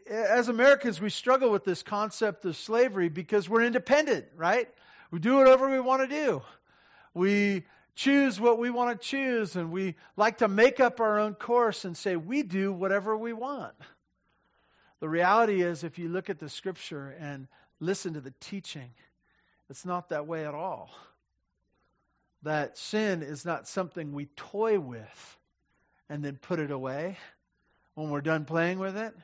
as 0.09 0.47
Americans, 0.47 0.99
we 0.99 1.11
struggle 1.11 1.51
with 1.51 1.65
this 1.65 1.83
concept 1.83 2.43
of 2.45 2.57
slavery 2.57 3.09
because 3.09 3.47
we're 3.47 3.63
independent, 3.63 4.25
right? 4.35 4.67
We 5.11 5.19
do 5.19 5.35
whatever 5.35 5.69
we 5.69 5.79
want 5.79 6.09
to 6.09 6.15
do. 6.15 6.41
We 7.13 7.63
choose 7.95 8.39
what 8.39 8.57
we 8.57 8.69
want 8.69 8.99
to 8.99 9.07
choose, 9.07 9.55
and 9.55 9.71
we 9.71 9.95
like 10.15 10.39
to 10.39 10.47
make 10.47 10.79
up 10.79 10.99
our 10.99 11.19
own 11.19 11.35
course 11.35 11.85
and 11.85 11.95
say 11.95 12.15
we 12.15 12.43
do 12.43 12.73
whatever 12.73 13.15
we 13.15 13.33
want. 13.33 13.75
The 14.99 15.09
reality 15.09 15.61
is, 15.61 15.83
if 15.83 15.99
you 15.99 16.07
look 16.07 16.29
at 16.29 16.39
the 16.39 16.49
scripture 16.49 17.15
and 17.19 17.47
listen 17.79 18.13
to 18.13 18.21
the 18.21 18.33
teaching, 18.39 18.91
it's 19.69 19.85
not 19.85 20.09
that 20.09 20.27
way 20.27 20.45
at 20.45 20.55
all. 20.55 20.91
That 22.41 22.77
sin 22.77 23.21
is 23.21 23.45
not 23.45 23.67
something 23.67 24.13
we 24.13 24.25
toy 24.35 24.79
with 24.79 25.37
and 26.09 26.23
then 26.23 26.37
put 26.37 26.59
it 26.59 26.71
away 26.71 27.17
when 27.95 28.09
we're 28.09 28.21
done 28.21 28.45
playing 28.45 28.79
with 28.79 28.97
it, 28.97 29.15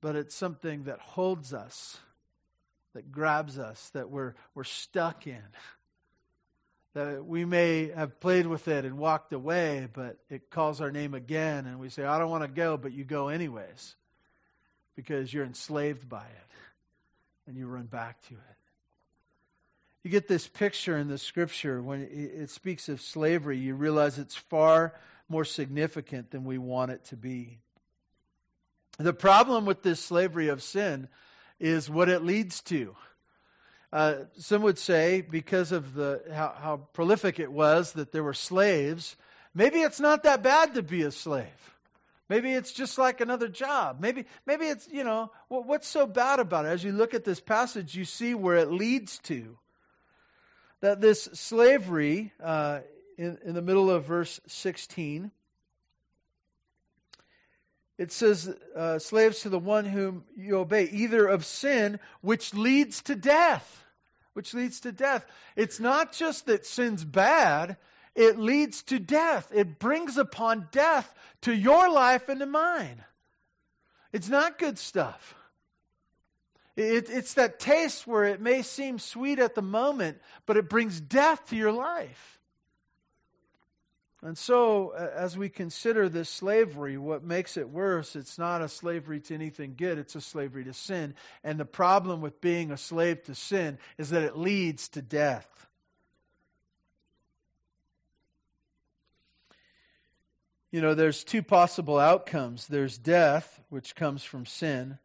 but 0.00 0.16
it's 0.16 0.34
something 0.34 0.84
that 0.84 0.98
holds 1.00 1.52
us, 1.52 1.98
that 2.94 3.12
grabs 3.12 3.58
us, 3.58 3.90
that 3.90 4.10
we're, 4.10 4.34
we're 4.54 4.64
stuck 4.64 5.26
in. 5.26 5.42
That 6.96 7.26
we 7.26 7.44
may 7.44 7.90
have 7.90 8.20
played 8.20 8.46
with 8.46 8.68
it 8.68 8.86
and 8.86 8.96
walked 8.96 9.34
away, 9.34 9.86
but 9.92 10.16
it 10.30 10.48
calls 10.48 10.80
our 10.80 10.90
name 10.90 11.12
again, 11.12 11.66
and 11.66 11.78
we 11.78 11.90
say, 11.90 12.04
I 12.04 12.18
don't 12.18 12.30
want 12.30 12.44
to 12.44 12.48
go, 12.48 12.78
but 12.78 12.94
you 12.94 13.04
go 13.04 13.28
anyways 13.28 13.96
because 14.94 15.30
you're 15.30 15.44
enslaved 15.44 16.08
by 16.08 16.24
it 16.24 16.52
and 17.46 17.54
you 17.54 17.66
run 17.66 17.84
back 17.84 18.22
to 18.28 18.32
it. 18.32 18.56
You 20.04 20.10
get 20.10 20.26
this 20.26 20.48
picture 20.48 20.96
in 20.96 21.08
the 21.08 21.18
scripture 21.18 21.82
when 21.82 22.00
it 22.00 22.48
speaks 22.48 22.88
of 22.88 23.02
slavery, 23.02 23.58
you 23.58 23.74
realize 23.74 24.16
it's 24.18 24.34
far 24.34 24.94
more 25.28 25.44
significant 25.44 26.30
than 26.30 26.46
we 26.46 26.56
want 26.56 26.92
it 26.92 27.04
to 27.10 27.16
be. 27.16 27.58
The 28.96 29.12
problem 29.12 29.66
with 29.66 29.82
this 29.82 30.00
slavery 30.00 30.48
of 30.48 30.62
sin 30.62 31.08
is 31.60 31.90
what 31.90 32.08
it 32.08 32.24
leads 32.24 32.62
to. 32.62 32.96
Uh, 33.92 34.24
some 34.36 34.62
would 34.62 34.78
say 34.78 35.20
because 35.20 35.72
of 35.72 35.94
the 35.94 36.22
how, 36.32 36.54
how 36.60 36.76
prolific 36.92 37.38
it 37.38 37.52
was 37.52 37.92
that 37.92 38.12
there 38.12 38.22
were 38.22 38.34
slaves, 38.34 39.16
maybe 39.54 39.80
it's 39.80 40.00
not 40.00 40.22
that 40.24 40.42
bad 40.42 40.74
to 40.74 40.82
be 40.82 41.02
a 41.02 41.10
slave. 41.10 41.76
Maybe 42.28 42.52
it's 42.52 42.72
just 42.72 42.98
like 42.98 43.20
another 43.20 43.46
job. 43.46 43.98
Maybe, 44.00 44.24
maybe 44.46 44.66
it's, 44.66 44.88
you 44.90 45.04
know, 45.04 45.30
what's 45.48 45.86
so 45.86 46.06
bad 46.06 46.40
about 46.40 46.64
it? 46.64 46.68
As 46.68 46.82
you 46.82 46.90
look 46.90 47.14
at 47.14 47.24
this 47.24 47.40
passage, 47.40 47.94
you 47.94 48.04
see 48.04 48.34
where 48.34 48.56
it 48.56 48.70
leads 48.70 49.18
to. 49.20 49.56
That 50.80 51.00
this 51.00 51.24
slavery, 51.32 52.32
uh, 52.42 52.80
in, 53.16 53.38
in 53.44 53.54
the 53.54 53.62
middle 53.62 53.90
of 53.90 54.04
verse 54.04 54.40
16, 54.48 55.30
it 57.98 58.12
says, 58.12 58.54
uh, 58.74 58.98
slaves 58.98 59.40
to 59.40 59.48
the 59.48 59.58
one 59.58 59.86
whom 59.86 60.24
you 60.36 60.58
obey, 60.58 60.84
either 60.84 61.26
of 61.26 61.44
sin, 61.44 61.98
which 62.20 62.52
leads 62.52 63.02
to 63.02 63.14
death. 63.14 63.84
Which 64.34 64.52
leads 64.52 64.80
to 64.80 64.92
death. 64.92 65.24
It's 65.56 65.80
not 65.80 66.12
just 66.12 66.44
that 66.46 66.66
sin's 66.66 67.04
bad, 67.04 67.78
it 68.14 68.38
leads 68.38 68.82
to 68.84 68.98
death. 68.98 69.50
It 69.54 69.78
brings 69.78 70.18
upon 70.18 70.68
death 70.72 71.14
to 71.42 71.54
your 71.54 71.90
life 71.90 72.28
and 72.28 72.40
to 72.40 72.46
mine. 72.46 73.02
It's 74.12 74.28
not 74.28 74.58
good 74.58 74.78
stuff. 74.78 75.34
It, 76.76 77.08
it's 77.08 77.34
that 77.34 77.58
taste 77.58 78.06
where 78.06 78.24
it 78.24 78.40
may 78.40 78.60
seem 78.60 78.98
sweet 78.98 79.38
at 79.38 79.54
the 79.54 79.62
moment, 79.62 80.18
but 80.44 80.58
it 80.58 80.68
brings 80.68 81.00
death 81.00 81.48
to 81.48 81.56
your 81.56 81.72
life. 81.72 82.35
And 84.22 84.36
so, 84.36 84.90
as 84.90 85.36
we 85.36 85.48
consider 85.48 86.08
this 86.08 86.30
slavery, 86.30 86.96
what 86.96 87.22
makes 87.22 87.56
it 87.56 87.68
worse, 87.68 88.16
it's 88.16 88.38
not 88.38 88.62
a 88.62 88.68
slavery 88.68 89.20
to 89.20 89.34
anything 89.34 89.74
good, 89.76 89.98
it's 89.98 90.14
a 90.14 90.20
slavery 90.20 90.64
to 90.64 90.72
sin. 90.72 91.14
And 91.44 91.60
the 91.60 91.66
problem 91.66 92.20
with 92.20 92.40
being 92.40 92.70
a 92.70 92.76
slave 92.76 93.22
to 93.24 93.34
sin 93.34 93.78
is 93.98 94.10
that 94.10 94.22
it 94.22 94.36
leads 94.36 94.88
to 94.90 95.02
death. 95.02 95.66
you 100.76 100.82
know, 100.82 100.94
there's 100.94 101.24
two 101.24 101.42
possible 101.42 101.98
outcomes 101.98 102.66
there's 102.66 102.98
death, 102.98 103.62
which 103.70 103.94
comes 103.94 104.22
from 104.22 104.44
sin, 104.44 104.98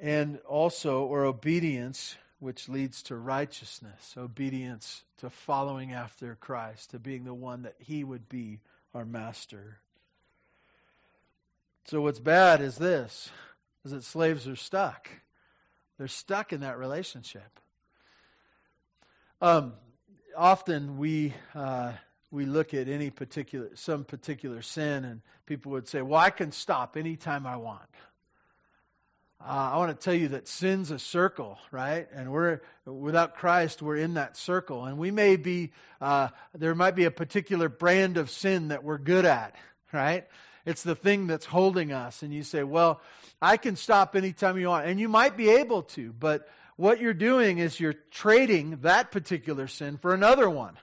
and 0.00 0.40
also, 0.40 1.04
or 1.04 1.24
obedience, 1.24 2.16
which 2.38 2.68
leads 2.68 3.02
to 3.04 3.16
righteousness, 3.16 4.14
obedience 4.16 5.04
to 5.18 5.30
following 5.30 5.92
after 5.92 6.36
Christ, 6.38 6.90
to 6.90 6.98
being 6.98 7.24
the 7.24 7.34
one 7.34 7.62
that 7.62 7.76
He 7.78 8.04
would 8.04 8.28
be 8.28 8.60
our 8.94 9.04
master. 9.04 9.78
So, 11.86 12.00
what's 12.00 12.18
bad 12.18 12.60
is 12.60 12.76
this 12.76 13.30
is 13.84 13.92
that 13.92 14.04
slaves 14.04 14.48
are 14.48 14.56
stuck. 14.56 15.08
They're 15.96 16.08
stuck 16.08 16.52
in 16.52 16.60
that 16.60 16.78
relationship. 16.78 17.60
Um, 19.40 19.74
often 20.36 20.98
we 20.98 21.34
uh, 21.54 21.92
we 22.30 22.44
look 22.44 22.74
at 22.74 22.88
any 22.88 23.10
particular 23.10 23.70
some 23.74 24.04
particular 24.04 24.62
sin 24.62 25.04
and 25.04 25.22
people 25.46 25.72
would 25.72 25.88
say 25.88 26.02
well 26.02 26.20
i 26.20 26.30
can 26.30 26.52
stop 26.52 26.96
anytime 26.96 27.46
i 27.46 27.56
want 27.56 27.88
uh, 29.40 29.70
i 29.72 29.76
want 29.76 29.90
to 29.90 30.04
tell 30.04 30.14
you 30.14 30.28
that 30.28 30.48
sin's 30.48 30.90
a 30.90 30.98
circle 30.98 31.58
right? 31.70 32.08
And 32.14 32.32
we're 32.32 32.60
without 32.84 33.36
christ 33.36 33.82
we're 33.82 33.96
in 33.96 34.14
that 34.14 34.36
circle. 34.36 34.84
And 34.84 34.98
we 34.98 35.10
may 35.10 35.36
be 35.36 35.72
uh, 36.00 36.28
there 36.54 36.74
might 36.74 36.94
be 36.94 37.04
a 37.04 37.10
particular 37.10 37.68
brand 37.68 38.16
of 38.16 38.30
sin 38.30 38.68
that 38.68 38.84
we're 38.84 38.98
good 38.98 39.24
at 39.24 39.54
right? 39.92 40.26
It's 40.64 40.82
the 40.82 40.96
thing 40.96 41.26
that's 41.28 41.46
holding 41.46 41.92
us. 41.92 42.22
And 42.22 42.32
you 42.32 42.42
say 42.42 42.62
well 42.62 43.00
i 43.40 43.56
can 43.56 43.76
stop 43.76 44.16
anytime 44.16 44.58
you 44.58 44.68
want. 44.68 44.86
And 44.86 44.98
you 44.98 45.08
might 45.08 45.36
be 45.36 45.50
able 45.50 45.82
to 45.82 46.12
but 46.12 46.48
what 46.76 47.00
you're 47.00 47.14
doing 47.14 47.58
is 47.58 47.80
you're 47.80 47.94
trading 48.10 48.78
that 48.82 49.10
particular 49.10 49.66
sin 49.66 49.96
for 49.96 50.12
another 50.12 50.48
one 50.50 50.76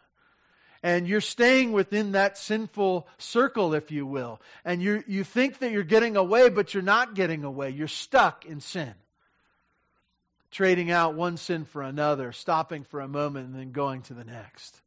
and 0.84 1.08
you're 1.08 1.22
staying 1.22 1.72
within 1.72 2.12
that 2.12 2.38
sinful 2.38 3.08
circle, 3.18 3.74
if 3.74 3.90
you 3.90 4.06
will. 4.06 4.42
And 4.66 4.82
you, 4.82 5.02
you 5.08 5.24
think 5.24 5.60
that 5.60 5.72
you're 5.72 5.84
getting 5.84 6.18
away, 6.18 6.50
but 6.50 6.74
you're 6.74 6.84
not 6.84 7.16
getting 7.16 7.46
away. 7.46 7.70
You're 7.70 7.88
stuck 7.88 8.46
in 8.46 8.60
sin. 8.60 8.94
Trading 10.52 10.92
out 10.92 11.16
one 11.16 11.38
sin 11.38 11.63
for 11.63 11.82
another, 11.82 12.34
stopping 12.34 12.84
for 12.84 13.00
a 13.00 13.08
moment, 13.08 13.48
and 13.48 13.56
then 13.56 13.72
going 13.72 14.02
to 14.04 14.13
the 14.13 14.25
next. 14.25 14.82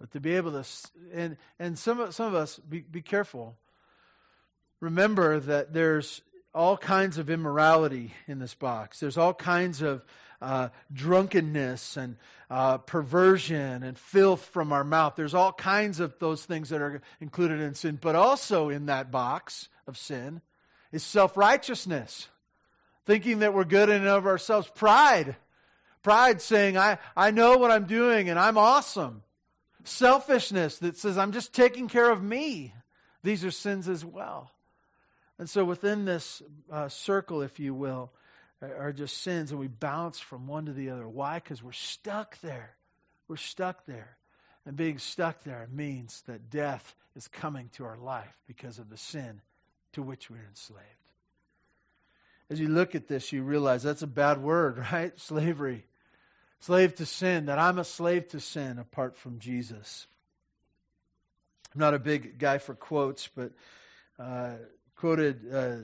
But 0.00 0.10
to 0.10 0.20
be 0.20 0.34
able 0.34 0.50
to, 0.52 0.64
and, 1.14 1.36
and 1.60 1.78
some, 1.78 2.10
some 2.10 2.26
of 2.26 2.34
us, 2.34 2.58
be, 2.58 2.80
be 2.80 3.00
careful. 3.00 3.56
Remember 4.80 5.38
that 5.38 5.72
there's 5.72 6.20
all 6.52 6.76
kinds 6.76 7.16
of 7.16 7.30
immorality 7.30 8.12
in 8.26 8.40
this 8.40 8.54
box. 8.54 8.98
There's 8.98 9.16
all 9.16 9.34
kinds 9.34 9.82
of 9.82 10.04
uh, 10.40 10.68
drunkenness 10.92 11.96
and 11.96 12.16
uh, 12.50 12.78
perversion 12.78 13.82
and 13.82 13.98
filth 13.98 14.44
from 14.44 14.72
our 14.72 14.84
mouth. 14.84 15.14
There's 15.16 15.34
all 15.34 15.52
kinds 15.52 16.00
of 16.00 16.18
those 16.18 16.44
things 16.44 16.68
that 16.68 16.80
are 16.80 17.00
included 17.20 17.60
in 17.60 17.74
sin. 17.74 17.98
But 18.00 18.14
also 18.14 18.68
in 18.68 18.86
that 18.86 19.10
box 19.10 19.68
of 19.86 19.96
sin 19.96 20.40
is 20.92 21.02
self 21.02 21.36
righteousness, 21.36 22.28
thinking 23.04 23.40
that 23.40 23.54
we're 23.54 23.64
good 23.64 23.88
in 23.88 23.96
and 23.96 24.08
of 24.08 24.26
ourselves. 24.26 24.68
Pride. 24.74 25.36
Pride 26.02 26.40
saying, 26.40 26.78
I, 26.78 26.98
I 27.16 27.32
know 27.32 27.56
what 27.56 27.72
I'm 27.72 27.86
doing 27.86 28.28
and 28.28 28.38
I'm 28.38 28.56
awesome. 28.56 29.22
Selfishness 29.82 30.78
that 30.78 30.96
says, 30.96 31.18
I'm 31.18 31.32
just 31.32 31.52
taking 31.52 31.88
care 31.88 32.10
of 32.10 32.22
me. 32.22 32.72
These 33.24 33.44
are 33.44 33.50
sins 33.50 33.88
as 33.88 34.04
well. 34.04 34.52
And 35.38 35.50
so 35.50 35.64
within 35.64 36.04
this 36.04 36.42
uh, 36.70 36.88
circle, 36.88 37.42
if 37.42 37.58
you 37.58 37.74
will, 37.74 38.12
are 38.78 38.92
just 38.92 39.22
sins, 39.22 39.50
and 39.50 39.60
we 39.60 39.68
bounce 39.68 40.18
from 40.18 40.46
one 40.46 40.66
to 40.66 40.72
the 40.72 40.90
other. 40.90 41.08
Why? 41.08 41.36
Because 41.36 41.62
we're 41.62 41.72
stuck 41.72 42.40
there. 42.40 42.74
We're 43.28 43.36
stuck 43.36 43.86
there. 43.86 44.16
And 44.64 44.76
being 44.76 44.98
stuck 44.98 45.44
there 45.44 45.68
means 45.72 46.22
that 46.26 46.50
death 46.50 46.94
is 47.14 47.28
coming 47.28 47.70
to 47.74 47.84
our 47.84 47.96
life 47.96 48.36
because 48.46 48.78
of 48.78 48.90
the 48.90 48.96
sin 48.96 49.40
to 49.92 50.02
which 50.02 50.28
we're 50.28 50.46
enslaved. 50.48 50.82
As 52.50 52.60
you 52.60 52.68
look 52.68 52.94
at 52.94 53.08
this, 53.08 53.32
you 53.32 53.42
realize 53.42 53.82
that's 53.82 54.02
a 54.02 54.06
bad 54.06 54.42
word, 54.42 54.78
right? 54.92 55.18
Slavery. 55.18 55.84
Slave 56.60 56.94
to 56.96 57.06
sin, 57.06 57.46
that 57.46 57.58
I'm 57.58 57.78
a 57.78 57.84
slave 57.84 58.28
to 58.28 58.40
sin 58.40 58.78
apart 58.78 59.16
from 59.16 59.38
Jesus. 59.38 60.06
I'm 61.74 61.80
not 61.80 61.94
a 61.94 61.98
big 61.98 62.38
guy 62.38 62.58
for 62.58 62.74
quotes, 62.74 63.28
but 63.28 63.52
uh, 64.18 64.54
quoted 64.96 65.52
uh, 65.52 65.76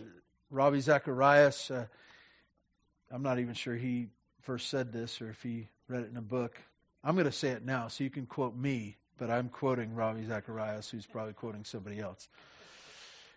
Ravi 0.51 0.81
Zacharias. 0.81 1.71
Uh, 1.71 1.87
I'm 3.12 3.23
not 3.23 3.38
even 3.38 3.52
sure 3.52 3.76
he 3.76 4.09
first 4.40 4.71
said 4.71 4.90
this 4.90 5.21
or 5.21 5.28
if 5.28 5.42
he 5.42 5.69
read 5.87 6.04
it 6.04 6.11
in 6.11 6.16
a 6.16 6.23
book. 6.23 6.57
I'm 7.04 7.14
going 7.14 7.26
to 7.26 7.33
say 7.33 7.50
it 7.50 7.64
now 7.64 7.88
so 7.88 8.04
you 8.04 8.11
can 8.11 8.25
quote 8.25 8.57
me, 8.57 8.97
but 9.19 9.28
I'm 9.31 9.50
quoting 9.50 9.95
Ravi 9.95 10.26
Zacharias, 10.26 10.88
who's 10.90 11.04
probably 11.04 11.35
quoting 11.35 11.64
somebody 11.64 12.00
else. 12.00 12.28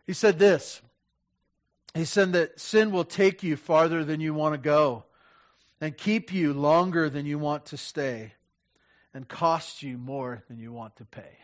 He 0.08 0.14
said 0.14 0.40
this 0.40 0.82
He 1.94 2.06
said 2.06 2.32
that 2.34 2.60
sin 2.60 2.92
will 2.92 3.04
take 3.04 3.44
you 3.44 3.58
farther 3.58 4.06
than 4.06 4.22
you 4.22 4.34
want 4.34 4.54
to 4.54 4.60
go 4.60 5.04
and 5.82 5.98
keep 5.98 6.32
you 6.32 6.54
longer 6.54 7.10
than 7.10 7.26
you 7.26 7.38
want 7.38 7.66
to 7.68 7.78
stay 7.78 8.34
and 9.14 9.28
cost 9.28 9.84
you 9.84 9.98
more 9.98 10.44
than 10.48 10.58
you 10.58 10.72
want 10.72 10.96
to 10.98 11.06
pay. 11.06 11.38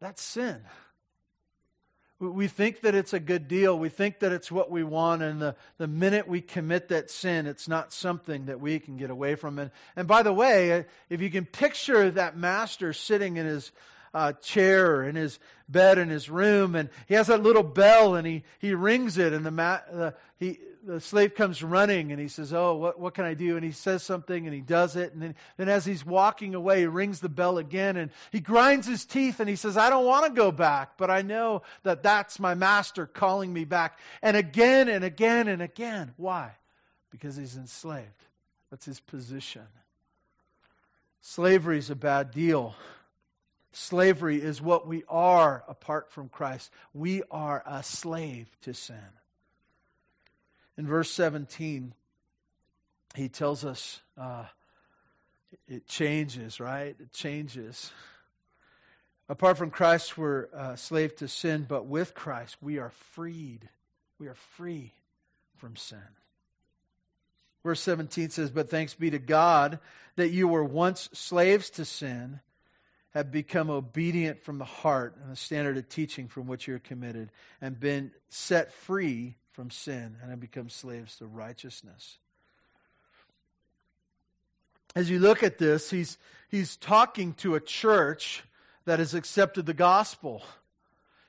That's 0.00 0.22
sin. 0.22 0.60
We 2.20 2.46
think 2.46 2.82
that 2.82 2.94
it's 2.94 3.12
a 3.12 3.20
good 3.20 3.48
deal. 3.48 3.78
We 3.78 3.88
think 3.88 4.20
that 4.20 4.32
it's 4.32 4.50
what 4.50 4.70
we 4.70 4.84
want. 4.84 5.22
And 5.22 5.42
the, 5.42 5.56
the 5.78 5.88
minute 5.88 6.28
we 6.28 6.40
commit 6.40 6.88
that 6.88 7.10
sin, 7.10 7.46
it's 7.46 7.68
not 7.68 7.92
something 7.92 8.46
that 8.46 8.60
we 8.60 8.78
can 8.78 8.96
get 8.96 9.10
away 9.10 9.34
from. 9.34 9.58
And, 9.58 9.70
and 9.96 10.06
by 10.06 10.22
the 10.22 10.32
way, 10.32 10.86
if 11.10 11.20
you 11.20 11.30
can 11.30 11.44
picture 11.44 12.10
that 12.12 12.36
master 12.36 12.92
sitting 12.92 13.36
in 13.36 13.46
his 13.46 13.72
uh, 14.14 14.32
chair 14.34 15.02
in 15.02 15.16
his 15.16 15.38
bed 15.68 15.98
in 15.98 16.08
his 16.08 16.30
room, 16.30 16.74
and 16.76 16.88
he 17.08 17.14
has 17.14 17.26
that 17.26 17.42
little 17.42 17.62
bell, 17.62 18.14
and 18.14 18.26
he, 18.26 18.44
he 18.60 18.72
rings 18.72 19.18
it, 19.18 19.32
and 19.32 19.44
the, 19.44 19.50
ma- 19.50 19.80
the, 19.90 20.14
he, 20.38 20.58
the 20.86 21.00
slave 21.00 21.34
comes 21.34 21.62
running 21.62 22.12
and 22.12 22.20
he 22.20 22.28
says, 22.28 22.52
Oh, 22.52 22.74
what, 22.74 23.00
what 23.00 23.14
can 23.14 23.24
I 23.24 23.34
do? 23.34 23.56
And 23.56 23.64
he 23.64 23.72
says 23.72 24.02
something 24.02 24.46
and 24.46 24.54
he 24.54 24.60
does 24.60 24.96
it. 24.96 25.12
And 25.12 25.22
then, 25.22 25.34
then 25.56 25.68
as 25.68 25.84
he's 25.84 26.04
walking 26.04 26.54
away, 26.54 26.80
he 26.80 26.86
rings 26.86 27.20
the 27.20 27.28
bell 27.28 27.58
again 27.58 27.96
and 27.96 28.10
he 28.30 28.40
grinds 28.40 28.86
his 28.86 29.04
teeth 29.04 29.40
and 29.40 29.48
he 29.48 29.56
says, 29.56 29.76
I 29.76 29.90
don't 29.90 30.04
want 30.04 30.26
to 30.26 30.32
go 30.32 30.52
back, 30.52 30.98
but 30.98 31.10
I 31.10 31.22
know 31.22 31.62
that 31.82 32.02
that's 32.02 32.38
my 32.38 32.54
master 32.54 33.06
calling 33.06 33.52
me 33.52 33.64
back. 33.64 33.98
And 34.22 34.36
again 34.36 34.88
and 34.88 35.04
again 35.04 35.48
and 35.48 35.62
again. 35.62 36.12
Why? 36.16 36.52
Because 37.10 37.36
he's 37.36 37.56
enslaved. 37.56 38.08
That's 38.70 38.84
his 38.84 39.00
position. 39.00 39.62
Slavery 41.20 41.78
is 41.78 41.90
a 41.90 41.96
bad 41.96 42.30
deal. 42.32 42.74
Slavery 43.72 44.40
is 44.40 44.60
what 44.60 44.86
we 44.86 45.02
are 45.08 45.64
apart 45.66 46.12
from 46.12 46.28
Christ. 46.28 46.70
We 46.92 47.22
are 47.30 47.62
a 47.66 47.82
slave 47.82 48.48
to 48.62 48.74
sin. 48.74 48.96
In 50.76 50.86
verse 50.86 51.10
17, 51.10 51.94
he 53.14 53.28
tells 53.28 53.64
us 53.64 54.00
uh, 54.18 54.44
it 55.68 55.86
changes, 55.86 56.58
right? 56.58 56.96
It 56.98 57.12
changes. 57.12 57.92
Apart 59.28 59.56
from 59.56 59.70
Christ, 59.70 60.18
we're 60.18 60.48
uh, 60.54 60.76
slave 60.76 61.16
to 61.16 61.28
sin, 61.28 61.64
but 61.68 61.86
with 61.86 62.14
Christ, 62.14 62.56
we 62.60 62.78
are 62.78 62.90
freed. 62.90 63.68
We 64.18 64.26
are 64.26 64.34
free 64.34 64.92
from 65.56 65.76
sin. 65.76 65.98
Verse 67.62 67.80
17 67.80 68.30
says, 68.30 68.50
But 68.50 68.68
thanks 68.68 68.94
be 68.94 69.10
to 69.10 69.18
God 69.18 69.78
that 70.16 70.28
you 70.28 70.48
were 70.48 70.64
once 70.64 71.08
slaves 71.12 71.70
to 71.70 71.84
sin, 71.84 72.40
have 73.14 73.30
become 73.30 73.70
obedient 73.70 74.42
from 74.42 74.58
the 74.58 74.64
heart 74.64 75.16
and 75.22 75.30
the 75.30 75.36
standard 75.36 75.76
of 75.78 75.88
teaching 75.88 76.28
from 76.28 76.46
which 76.46 76.66
you're 76.66 76.80
committed, 76.80 77.30
and 77.60 77.78
been 77.78 78.10
set 78.28 78.72
free 78.72 79.36
from 79.54 79.70
sin 79.70 80.16
and 80.20 80.30
have 80.30 80.40
become 80.40 80.68
slaves 80.68 81.16
to 81.16 81.26
righteousness. 81.26 82.18
As 84.96 85.08
you 85.08 85.20
look 85.20 85.42
at 85.42 85.58
this, 85.58 85.90
he's, 85.90 86.18
he's 86.50 86.76
talking 86.76 87.34
to 87.34 87.54
a 87.54 87.60
church 87.60 88.42
that 88.84 88.98
has 88.98 89.14
accepted 89.14 89.64
the 89.64 89.74
gospel. 89.74 90.42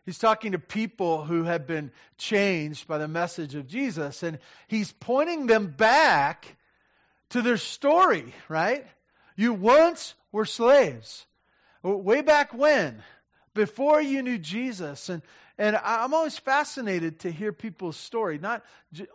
He's 0.05 0.17
talking 0.17 0.51
to 0.51 0.59
people 0.59 1.25
who 1.25 1.43
have 1.43 1.65
been 1.65 1.91
changed 2.17 2.87
by 2.87 2.97
the 2.97 3.07
message 3.07 3.55
of 3.55 3.67
Jesus, 3.67 4.23
and 4.23 4.39
he's 4.67 4.91
pointing 4.91 5.47
them 5.47 5.67
back 5.67 6.57
to 7.29 7.41
their 7.41 7.57
story, 7.57 8.33
right? 8.49 8.85
You 9.35 9.53
once 9.53 10.15
were 10.31 10.45
slaves. 10.45 11.25
Way 11.83 12.21
back 12.21 12.53
when? 12.53 13.03
Before 13.53 14.01
you 14.01 14.21
knew 14.21 14.37
Jesus. 14.37 15.09
And, 15.09 15.21
and 15.57 15.77
I'm 15.77 16.13
always 16.13 16.37
fascinated 16.37 17.19
to 17.19 17.31
hear 17.31 17.53
people's 17.53 17.95
story, 17.95 18.37
not 18.37 18.63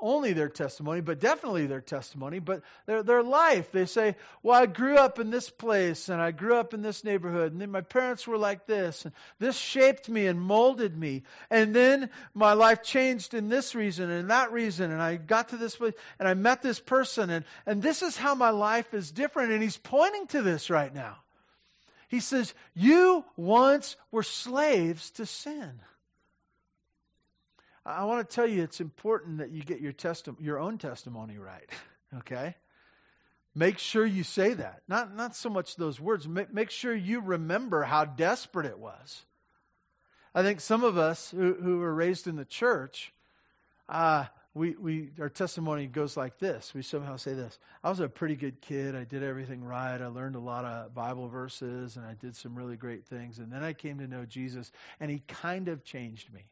only 0.00 0.33
their 0.33 0.48
testimony, 0.48 1.03
but 1.03 1.20
definitely 1.20 1.66
their 1.66 1.83
testimony, 1.83 2.38
but 2.38 2.62
their, 2.87 3.03
their 3.03 3.22
life. 3.22 3.70
They 3.72 3.85
say, 3.85 4.16
Well, 4.42 4.62
I 4.62 4.64
grew 4.64 4.96
up 4.96 5.18
in 5.18 5.31
this 5.31 5.50
place 5.50 6.09
and 6.09 6.20
I 6.20 6.31
grew 6.31 6.57
up 6.57 6.72
in 6.72 6.81
this 6.81 7.05
neighborhood, 7.05 7.53
and 7.53 7.61
then 7.61 7.70
my 7.70 7.83
parents 7.83 8.26
were 8.26 8.38
like 8.38 8.66
this, 8.66 9.05
and 9.05 9.12
this 9.38 9.57
shaped 9.57 10.09
me 10.09 10.26
and 10.26 10.40
molded 10.40 10.96
me. 10.96 11.24
And 11.50 11.74
then 11.74 12.09
my 12.33 12.55
life 12.55 12.83
changed 12.83 13.35
in 13.35 13.50
this 13.50 13.74
reason 13.74 14.09
and 14.11 14.31
that 14.31 14.50
reason, 14.50 14.90
and 14.90 15.03
I 15.03 15.16
got 15.16 15.50
to 15.50 15.59
this 15.59 15.76
place 15.76 15.94
and 16.18 16.26
I 16.26 16.33
met 16.33 16.62
this 16.62 16.81
person, 16.81 17.29
and, 17.29 17.44
and 17.66 17.83
this 17.83 18.03
is 18.03 18.16
how 18.16 18.35
my 18.35 18.50
life 18.50 18.94
is 18.94 19.11
different. 19.11 19.53
And 19.53 19.62
he's 19.62 19.76
pointing 19.76 20.26
to 20.29 20.40
this 20.40 20.70
right 20.70 20.94
now. 20.94 21.18
He 22.09 22.20
says, 22.20 22.55
You 22.74 23.24
once 23.37 23.96
were 24.11 24.22
slaves 24.22 25.11
to 25.12 25.26
sin. 25.26 25.81
I 27.84 28.04
want 28.04 28.28
to 28.28 28.34
tell 28.34 28.46
you 28.46 28.62
it's 28.62 28.80
important 28.80 29.38
that 29.38 29.50
you 29.50 29.62
get 29.62 29.80
your, 29.80 29.92
testi- 29.92 30.36
your 30.40 30.58
own 30.58 30.78
testimony 30.78 31.38
right, 31.38 31.68
okay? 32.18 32.54
Make 33.54 33.78
sure 33.78 34.06
you 34.06 34.22
say 34.22 34.54
that. 34.54 34.82
Not, 34.86 35.16
not 35.16 35.34
so 35.34 35.48
much 35.48 35.76
those 35.76 35.98
words. 35.98 36.28
Make, 36.28 36.52
make 36.52 36.70
sure 36.70 36.94
you 36.94 37.20
remember 37.20 37.82
how 37.82 38.04
desperate 38.04 38.66
it 38.66 38.78
was. 38.78 39.24
I 40.34 40.42
think 40.42 40.60
some 40.60 40.84
of 40.84 40.96
us 40.96 41.30
who, 41.30 41.54
who 41.54 41.78
were 41.78 41.92
raised 41.92 42.28
in 42.28 42.36
the 42.36 42.44
church, 42.44 43.12
uh, 43.88 44.26
we, 44.54 44.76
we, 44.76 45.10
our 45.20 45.28
testimony 45.28 45.86
goes 45.86 46.16
like 46.16 46.38
this. 46.38 46.72
We 46.74 46.82
somehow 46.82 47.16
say 47.16 47.34
this 47.34 47.58
I 47.82 47.90
was 47.90 48.00
a 48.00 48.08
pretty 48.08 48.36
good 48.36 48.60
kid. 48.60 48.94
I 48.94 49.04
did 49.04 49.22
everything 49.22 49.64
right. 49.64 50.00
I 50.00 50.06
learned 50.06 50.36
a 50.36 50.40
lot 50.40 50.64
of 50.64 50.94
Bible 50.94 51.28
verses 51.28 51.96
and 51.96 52.06
I 52.06 52.14
did 52.14 52.36
some 52.36 52.54
really 52.54 52.76
great 52.76 53.04
things. 53.06 53.38
And 53.38 53.52
then 53.52 53.64
I 53.64 53.72
came 53.72 53.98
to 53.98 54.06
know 54.06 54.24
Jesus 54.24 54.70
and 55.00 55.10
he 55.10 55.22
kind 55.26 55.68
of 55.68 55.82
changed 55.84 56.32
me. 56.32 56.46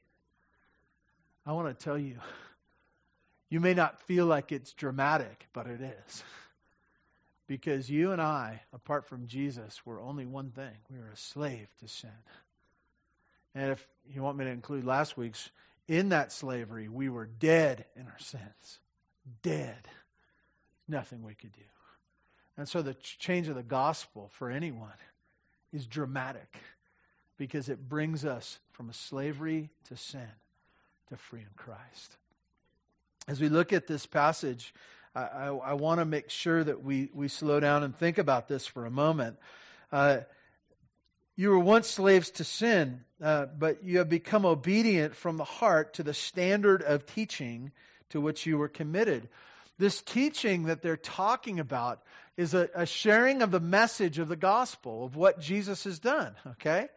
I 1.49 1.53
want 1.53 1.67
to 1.67 1.83
tell 1.83 1.97
you, 1.97 2.17
you 3.49 3.59
may 3.59 3.73
not 3.73 4.03
feel 4.03 4.27
like 4.27 4.53
it's 4.53 4.75
dramatic, 4.75 5.47
but 5.55 5.67
it 5.67 5.81
is. 5.81 6.23
Because 7.47 7.89
you 7.89 8.13
and 8.13 8.21
I, 8.21 8.61
apart 8.75 9.07
from 9.07 9.27
Jesus, 9.27 9.87
were 9.87 9.99
only 9.99 10.27
one 10.27 10.51
thing 10.51 10.75
we 10.91 10.99
were 10.99 11.09
a 11.11 11.17
slave 11.17 11.69
to 11.81 11.89
sin. 11.89 12.11
And 13.55 13.73
if 13.73 13.89
you 14.13 14.23
want 14.23 14.37
me 14.37 14.45
to 14.45 14.51
include 14.51 14.85
last 14.85 15.17
week's, 15.17 15.49
in 15.89 16.11
that 16.11 16.33
slavery, 16.33 16.87
we 16.87 17.09
were 17.09 17.25
dead 17.25 17.87
in 17.97 18.03
our 18.03 18.19
sins. 18.19 18.81
Dead. 19.41 19.89
Nothing 20.87 21.23
we 21.23 21.35
could 21.35 21.53
do. 21.53 21.63
And 22.59 22.69
so 22.69 22.83
the 22.83 22.93
change 22.93 23.49
of 23.49 23.55
the 23.55 23.63
gospel 23.63 24.29
for 24.35 24.51
anyone 24.51 24.91
is 25.73 25.87
dramatic 25.87 26.59
because 27.39 27.71
it 27.71 27.89
brings 27.89 28.27
us 28.27 28.59
from 28.71 28.91
a 28.91 28.95
slavery 28.95 29.71
to 29.89 29.97
sin 29.97 30.29
to 31.09 31.17
free 31.17 31.41
in 31.41 31.47
Christ. 31.57 32.17
As 33.27 33.41
we 33.41 33.49
look 33.49 33.73
at 33.73 33.87
this 33.87 34.07
passage, 34.07 34.73
I, 35.15 35.23
I, 35.23 35.47
I 35.47 35.73
want 35.75 36.01
to 36.01 36.05
make 36.05 36.31
sure 36.31 36.63
that 36.63 36.83
we, 36.83 37.11
we 37.13 37.29
slow 37.29 37.61
down 37.61 37.83
and 37.83 37.97
think 37.97 38.19
about 38.19 38.49
this 38.49 38.67
for 38.67 38.87
a 38.87 38.91
moment. 38.91 39.37
Uh, 39.93 40.19
you 41.37 41.51
were 41.51 41.59
once 41.59 41.89
slaves 41.89 42.31
to 42.33 42.45
sin, 42.45 43.05
uh, 43.23 43.47
but 43.47 43.85
you 43.85 43.99
have 43.99 44.09
become 44.09 44.45
obedient 44.45 45.15
from 45.15 45.37
the 45.37 45.45
heart 45.45 45.95
to 45.95 46.03
the 46.03 46.15
standard 46.15 46.83
of 46.83 47.07
teaching 47.07 47.73
to 48.11 48.21
which 48.21 48.47
you 48.47 48.59
were 48.59 48.69
committed. 48.69 49.29
This 49.79 50.03
teaching 50.03 50.65
that 50.65 50.83
they're 50.83 50.97
talking 50.97 51.61
about 51.61 52.03
is 52.37 52.55
a, 52.55 52.69
a 52.75 52.87
sharing 52.87 53.43
of 53.43 53.51
the 53.51 53.61
message 53.61 54.19
of 54.19 54.29
the 54.29 54.37
gospel, 54.37 55.05
of 55.05 55.17
what 55.17 55.41
Jesus 55.41 55.85
has 55.85 55.99
done, 55.99 56.35
okay? 56.47 56.89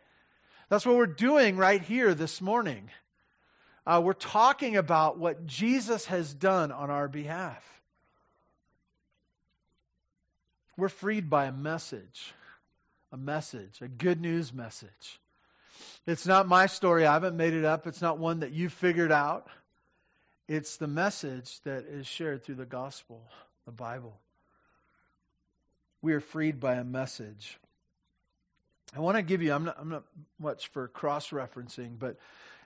That's 0.70 0.86
what 0.86 0.96
we're 0.96 1.06
doing 1.08 1.58
right 1.58 1.82
here 1.82 2.14
this 2.14 2.42
morning 2.42 2.90
uh, 3.86 4.02
we're 4.04 4.14
talking 4.14 4.78
about 4.78 5.18
what 5.18 5.46
Jesus 5.46 6.06
has 6.06 6.34
done 6.34 6.72
on 6.72 6.90
our 6.90 7.08
behalf. 7.08 7.82
We're 10.78 10.90
freed 10.90 11.30
by 11.30 11.46
a 11.46 11.52
message, 11.52 12.34
a 13.12 13.18
message, 13.18 13.82
a 13.82 13.88
good 13.88 14.22
news 14.22 14.54
message. 14.54 15.20
It's 16.08 16.26
not 16.26 16.48
my 16.48 16.66
story. 16.66 17.06
I 17.06 17.14
haven't 17.14 17.38
made 17.38 17.54
it 17.54 17.66
up. 17.66 17.86
It's 17.86 18.02
not 18.02 18.18
one 18.18 18.40
that 18.40 18.52
you 18.52 18.70
figured 18.70 19.12
out. 19.12 19.48
It's 20.48 20.78
the 20.78 20.88
message 20.88 21.62
that 21.62 21.86
is 21.86 22.08
shared 22.08 22.44
through 22.44 22.56
the 22.56 22.66
gospel, 22.66 23.22
the 23.66 23.72
Bible. 23.72 24.20
We 26.02 26.14
are 26.14 26.20
freed 26.20 26.60
by 26.60 26.76
a 26.76 26.84
message. 26.84 27.60
I 28.96 29.00
want 29.00 29.18
to 29.18 29.22
give 29.22 29.42
you, 29.42 29.54
I'm 29.54 29.66
not, 29.66 29.78
I'm 29.80 29.90
not 29.90 30.04
much 30.40 30.68
for 30.68 30.88
cross 30.88 31.30
referencing, 31.30 31.98
but 31.98 32.18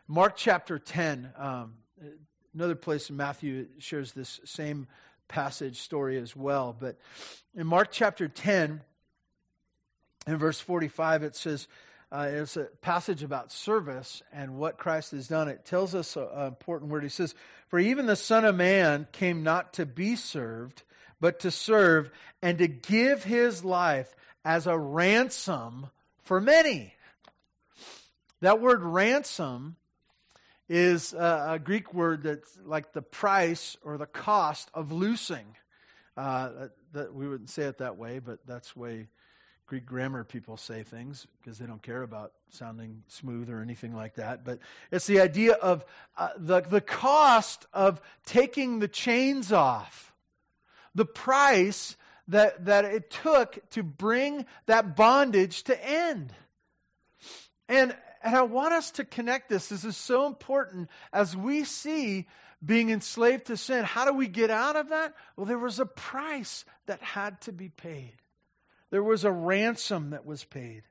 Mark 0.08 0.36
chapter 0.36 0.78
10, 0.78 1.34
um, 1.36 1.74
another 2.54 2.76
place 2.76 3.10
in 3.10 3.18
Matthew 3.18 3.66
shares 3.80 4.12
this 4.12 4.40
same 4.46 4.86
passage 5.28 5.82
story 5.82 6.20
as 6.20 6.36
well. 6.36 6.76
But 6.80 7.00
in 7.56 7.66
Mark 7.66 7.90
chapter 7.92 8.28
10, 8.28 8.82
in 10.28 10.38
verse 10.38 10.60
45, 10.60 11.24
it 11.24 11.36
says, 11.36 11.68
uh, 12.12 12.28
it's 12.30 12.56
a 12.56 12.66
passage 12.82 13.24
about 13.24 13.52
service 13.52 14.22
and 14.32 14.58
what 14.58 14.78
Christ 14.78 15.10
has 15.10 15.28
done. 15.28 15.48
It 15.48 15.66
tells 15.66 15.96
us 15.96 16.16
an 16.16 16.46
important 16.46 16.92
word. 16.92 17.02
He 17.02 17.10
says, 17.10 17.34
For 17.70 17.80
even 17.80 18.06
the 18.06 18.16
Son 18.16 18.46
of 18.46 18.56
Man 18.56 19.08
came 19.12 19.42
not 19.42 19.74
to 19.74 19.88
be 19.88 20.16
served, 20.16 20.84
but 21.20 21.40
to 21.40 21.50
serve 21.50 22.12
and 22.44 22.60
to 22.60 22.68
give 22.68 23.24
his 23.24 23.66
life 23.66 24.14
as 24.46 24.68
a 24.68 24.78
ransom 24.78 25.88
for 26.22 26.40
many. 26.40 26.94
That 28.42 28.62
word 28.62 28.84
ransom 28.84 29.78
is 30.68 31.14
a, 31.14 31.48
a 31.52 31.60
Greek 31.60 31.94
word 31.94 32.24
that's 32.24 32.58
like 32.66 32.94
the 32.94 33.02
price 33.02 33.78
or 33.84 33.98
the 33.98 34.06
cost 34.06 34.70
of 34.74 34.92
loosing. 34.92 35.46
Uh, 36.18 36.68
that, 36.94 37.14
we 37.14 37.28
wouldn't 37.28 37.50
say 37.50 37.64
it 37.64 37.80
that 37.80 37.98
way, 37.98 38.20
but 38.20 38.40
that's 38.48 38.74
the 38.74 38.80
way 38.80 39.08
Greek 39.68 39.86
grammar 39.86 40.24
people 40.24 40.58
say 40.58 40.84
things 40.84 41.26
because 41.40 41.58
they 41.58 41.66
don't 41.66 41.82
care 41.82 42.04
about 42.04 42.34
sounding 42.50 43.04
smooth 43.08 43.50
or 43.50 43.62
anything 43.62 43.96
like 43.96 44.16
that. 44.16 44.46
But 44.46 44.60
it's 44.92 45.08
the 45.08 45.20
idea 45.20 45.54
of 45.54 45.84
uh, 46.18 46.30
the, 46.38 46.62
the 46.62 46.82
cost 46.82 47.66
of 47.74 48.00
taking 48.26 48.80
the 48.80 48.88
chains 48.88 49.52
off, 49.52 50.14
the 50.94 51.06
price 51.06 51.98
that, 52.28 52.66
that 52.66 52.86
it 52.86 53.10
took 53.10 53.70
to 53.72 53.84
bring 53.84 54.46
that 54.68 54.96
bondage 54.96 55.64
to 55.64 55.88
end. 55.88 56.34
And, 57.68 57.96
and 58.26 58.36
I 58.36 58.42
want 58.42 58.74
us 58.74 58.90
to 58.92 59.06
connect 59.06 59.50
this. 59.50 59.68
This 59.68 59.86
is 59.86 59.96
so 59.96 60.26
important 60.26 60.90
as 61.14 61.38
we 61.38 61.64
see 61.64 62.28
being 62.66 62.90
enslaved 62.90 63.46
to 63.46 63.56
sin. 63.56 63.84
How 63.84 64.04
do 64.04 64.14
we 64.14 64.28
get 64.28 64.50
out 64.50 64.76
of 64.76 64.90
that? 64.90 65.14
Well, 65.38 65.46
there 65.46 65.60
was 65.60 65.80
a 65.80 65.86
price 65.86 66.66
that 66.88 67.00
had 67.04 67.40
to 67.42 67.52
be 67.52 67.70
paid, 67.70 68.16
there 68.90 69.04
was 69.04 69.24
a 69.24 69.32
ransom 69.32 70.10
that 70.10 70.26
was 70.26 70.44
paid. 70.44 70.84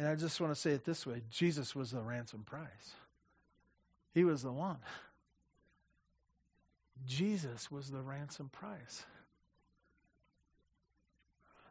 And 0.00 0.06
I 0.06 0.14
just 0.14 0.40
want 0.40 0.54
to 0.54 0.60
say 0.60 0.70
it 0.72 0.84
this 0.84 1.06
way 1.06 1.22
Jesus 1.30 1.74
was 1.74 1.92
the 1.92 2.02
ransom 2.02 2.42
price, 2.44 2.94
He 4.12 4.24
was 4.24 4.42
the 4.42 4.52
one. 4.52 4.78
Jesus 7.06 7.70
was 7.70 7.92
the 7.92 8.02
ransom 8.02 8.48
price. 8.48 9.04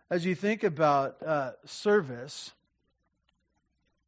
As 0.09 0.25
you 0.25 0.35
think 0.35 0.63
about 0.63 1.21
uh, 1.21 1.51
service, 1.65 2.53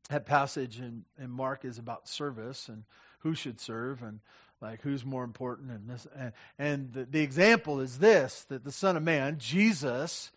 that 0.10 0.26
passage 0.26 0.80
in, 0.80 1.06
in 1.18 1.30
Mark 1.30 1.66
is 1.66 1.78
about 1.78 2.08
service 2.08 2.68
and 2.68 2.84
who 3.20 3.34
should 3.36 3.60
serve 3.60 4.02
and 4.02 4.20
like 4.62 4.82
who's 4.82 5.06
more 5.06 5.24
important 5.24 5.72
and 5.72 5.90
this 5.90 6.08
and, 6.16 6.34
and 6.58 6.94
the, 6.94 7.06
the 7.06 7.22
example 7.22 7.80
is 7.80 8.00
this 8.00 8.46
that 8.50 8.64
the 8.64 8.72
son 8.72 8.98
of 8.98 9.04
man 9.04 9.38
jesus 9.40 10.32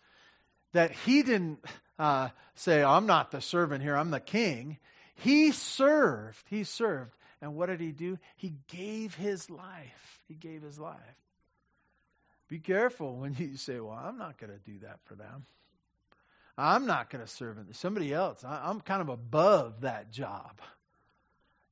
that 0.71 0.91
he 0.91 1.23
didn't 1.23 1.59
uh, 1.99 2.29
say 2.55 2.83
i'm 2.83 3.05
not 3.05 3.31
the 3.31 3.41
servant 3.41 3.83
here 3.83 3.95
i'm 3.95 4.11
the 4.11 4.19
king. 4.19 4.77
He 5.15 5.51
served 5.51 6.43
he 6.49 6.63
served. 6.63 7.15
And 7.43 7.55
what 7.55 7.65
did 7.65 7.81
he 7.81 7.91
do? 7.91 8.19
He 8.37 8.53
gave 8.69 9.15
his 9.15 9.49
life. 9.49 10.21
He 10.29 10.33
gave 10.33 10.61
his 10.61 10.79
life. 10.79 10.95
Be 12.47 12.57
careful 12.59 13.17
when 13.17 13.35
you 13.37 13.57
say, 13.57 13.81
Well, 13.81 13.99
I'm 14.01 14.17
not 14.17 14.37
going 14.37 14.53
to 14.53 14.59
do 14.59 14.79
that 14.79 14.99
for 15.03 15.15
them. 15.15 15.45
I'm 16.57 16.85
not 16.85 17.09
going 17.09 17.23
to 17.23 17.29
serve 17.29 17.55
them. 17.55 17.67
Somebody 17.71 18.13
else. 18.13 18.43
I, 18.43 18.69
am 18.69 18.81
kind 18.81 19.01
of 19.01 19.09
above 19.09 19.81
that 19.81 20.11
job. 20.11 20.59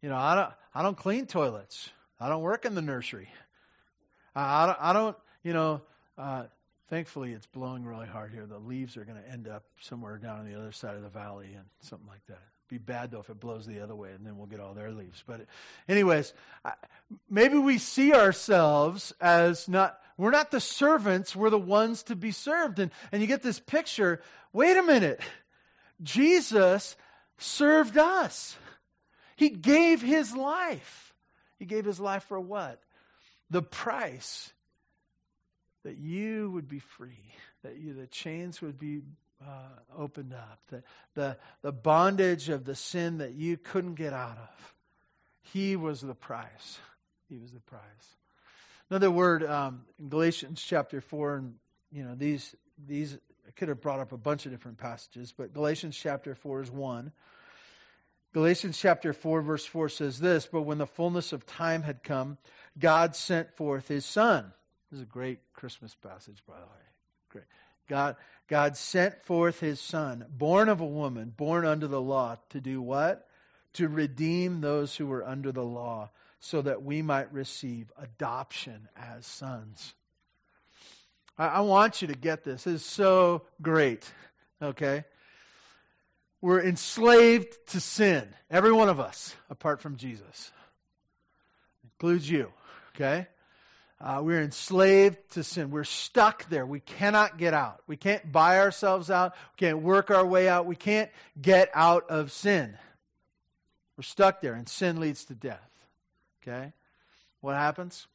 You 0.01 0.09
know, 0.09 0.17
I 0.17 0.35
don't, 0.35 0.49
I 0.73 0.81
don't 0.81 0.97
clean 0.97 1.27
toilets. 1.27 1.89
I 2.19 2.29
don't 2.29 2.41
work 2.41 2.65
in 2.65 2.73
the 2.73 2.81
nursery. 2.81 3.29
I, 4.35 4.63
I 4.63 4.65
don't, 4.65 4.77
I 4.81 4.93
don't, 4.93 5.17
you 5.43 5.53
know, 5.53 5.81
uh, 6.17 6.43
thankfully 6.89 7.33
it's 7.33 7.45
blowing 7.45 7.85
really 7.85 8.07
hard 8.07 8.31
here. 8.31 8.45
The 8.45 8.57
leaves 8.57 8.97
are 8.97 9.05
going 9.05 9.21
to 9.21 9.29
end 9.29 9.47
up 9.47 9.63
somewhere 9.79 10.17
down 10.17 10.39
on 10.39 10.45
the 10.45 10.57
other 10.57 10.71
side 10.71 10.95
of 10.95 11.03
the 11.03 11.09
valley 11.09 11.53
and 11.53 11.65
something 11.81 12.07
like 12.07 12.25
that 12.27 12.41
be 12.71 12.77
bad 12.77 13.11
though 13.11 13.19
if 13.19 13.29
it 13.29 13.39
blows 13.39 13.67
the 13.67 13.81
other 13.81 13.93
way 13.95 14.11
and 14.13 14.25
then 14.25 14.37
we'll 14.37 14.47
get 14.47 14.61
all 14.61 14.73
their 14.73 14.91
leaves. 14.91 15.21
But 15.27 15.45
anyways 15.89 16.33
maybe 17.29 17.57
we 17.57 17.77
see 17.77 18.13
ourselves 18.13 19.13
as 19.19 19.67
not 19.67 19.99
we're 20.17 20.31
not 20.31 20.51
the 20.51 20.61
servants 20.61 21.35
we're 21.35 21.49
the 21.49 21.59
ones 21.59 22.03
to 22.03 22.15
be 22.15 22.31
served. 22.31 22.79
And 22.79 22.89
and 23.11 23.21
you 23.21 23.27
get 23.27 23.43
this 23.43 23.59
picture 23.59 24.21
wait 24.53 24.77
a 24.77 24.83
minute 24.83 25.19
jesus 26.01 26.95
served 27.37 27.97
us. 27.97 28.55
He 29.35 29.49
gave 29.49 30.01
his 30.01 30.33
life. 30.33 31.13
He 31.59 31.65
gave 31.65 31.83
his 31.83 31.99
life 31.99 32.23
for 32.23 32.39
what? 32.39 32.79
The 33.49 33.61
price 33.61 34.53
that 35.83 35.97
you 35.97 36.51
would 36.51 36.69
be 36.69 36.79
free 36.79 37.33
that 37.63 37.77
you 37.77 37.93
the 37.93 38.07
chains 38.07 38.61
would 38.61 38.79
be 38.79 39.01
uh, 39.45 40.01
opened 40.01 40.33
up, 40.33 40.59
the, 40.69 40.83
the, 41.15 41.37
the 41.61 41.71
bondage 41.71 42.49
of 42.49 42.65
the 42.65 42.75
sin 42.75 43.19
that 43.19 43.33
you 43.33 43.57
couldn't 43.57 43.95
get 43.95 44.13
out 44.13 44.37
of. 44.37 44.73
He 45.41 45.75
was 45.75 46.01
the 46.01 46.15
price. 46.15 46.79
He 47.29 47.37
was 47.37 47.51
the 47.51 47.59
price. 47.59 47.81
Another 48.89 49.11
word 49.11 49.43
um, 49.43 49.83
in 49.99 50.09
Galatians 50.09 50.61
chapter 50.61 51.01
4, 51.01 51.35
and 51.35 51.55
you 51.91 52.03
know, 52.03 52.15
these, 52.15 52.55
these, 52.87 53.17
I 53.47 53.51
could 53.51 53.69
have 53.69 53.81
brought 53.81 53.99
up 53.99 54.11
a 54.11 54.17
bunch 54.17 54.45
of 54.45 54.51
different 54.51 54.77
passages, 54.77 55.33
but 55.35 55.53
Galatians 55.53 55.97
chapter 55.97 56.35
4 56.35 56.63
is 56.63 56.71
one. 56.71 57.11
Galatians 58.33 58.77
chapter 58.77 59.11
4, 59.11 59.41
verse 59.41 59.65
4 59.65 59.89
says 59.89 60.19
this 60.19 60.47
But 60.49 60.61
when 60.61 60.77
the 60.77 60.87
fullness 60.87 61.33
of 61.33 61.45
time 61.45 61.83
had 61.83 62.03
come, 62.03 62.37
God 62.79 63.15
sent 63.15 63.55
forth 63.55 63.87
his 63.87 64.05
Son. 64.05 64.53
This 64.89 64.97
is 64.97 65.03
a 65.03 65.07
great 65.07 65.39
Christmas 65.53 65.95
passage, 65.95 66.41
by 66.47 66.55
the 66.55 66.65
way. 66.65 66.85
Great. 67.29 67.45
God, 67.87 68.15
God 68.51 68.75
sent 68.75 69.23
forth 69.23 69.61
his 69.61 69.79
son, 69.79 70.25
born 70.29 70.67
of 70.67 70.81
a 70.81 70.85
woman, 70.85 71.33
born 71.37 71.65
under 71.65 71.87
the 71.87 72.01
law, 72.01 72.35
to 72.49 72.59
do 72.59 72.81
what? 72.81 73.25
To 73.75 73.87
redeem 73.87 74.59
those 74.59 74.93
who 74.93 75.07
were 75.07 75.25
under 75.25 75.53
the 75.53 75.63
law, 75.63 76.09
so 76.41 76.61
that 76.61 76.83
we 76.83 77.01
might 77.01 77.31
receive 77.31 77.93
adoption 77.97 78.89
as 78.97 79.25
sons. 79.25 79.93
I, 81.37 81.47
I 81.47 81.59
want 81.61 82.01
you 82.01 82.09
to 82.09 82.13
get 82.13 82.43
this. 82.43 82.65
This 82.65 82.81
is 82.81 82.85
so 82.85 83.43
great. 83.61 84.11
Okay? 84.61 85.05
We're 86.41 86.61
enslaved 86.61 87.55
to 87.67 87.79
sin. 87.79 88.27
Every 88.49 88.73
one 88.73 88.89
of 88.89 88.99
us, 88.99 89.33
apart 89.49 89.79
from 89.79 89.95
Jesus. 89.95 90.51
Includes 91.85 92.29
you. 92.29 92.51
Okay? 92.95 93.27
Uh, 94.03 94.19
we're 94.23 94.41
enslaved 94.41 95.17
to 95.31 95.43
sin. 95.43 95.69
We're 95.69 95.83
stuck 95.83 96.49
there. 96.49 96.65
We 96.65 96.79
cannot 96.79 97.37
get 97.37 97.53
out. 97.53 97.81
We 97.85 97.97
can't 97.97 98.31
buy 98.31 98.59
ourselves 98.59 99.11
out. 99.11 99.33
We 99.55 99.67
can't 99.67 99.81
work 99.83 100.09
our 100.09 100.25
way 100.25 100.49
out. 100.49 100.65
We 100.65 100.75
can't 100.75 101.11
get 101.39 101.69
out 101.75 102.09
of 102.09 102.31
sin. 102.31 102.77
We're 103.95 104.03
stuck 104.03 104.41
there, 104.41 104.55
and 104.55 104.67
sin 104.67 104.99
leads 104.99 105.25
to 105.25 105.35
death. 105.35 105.69
Okay? 106.41 106.73
What 107.41 107.55
happens? 107.55 108.07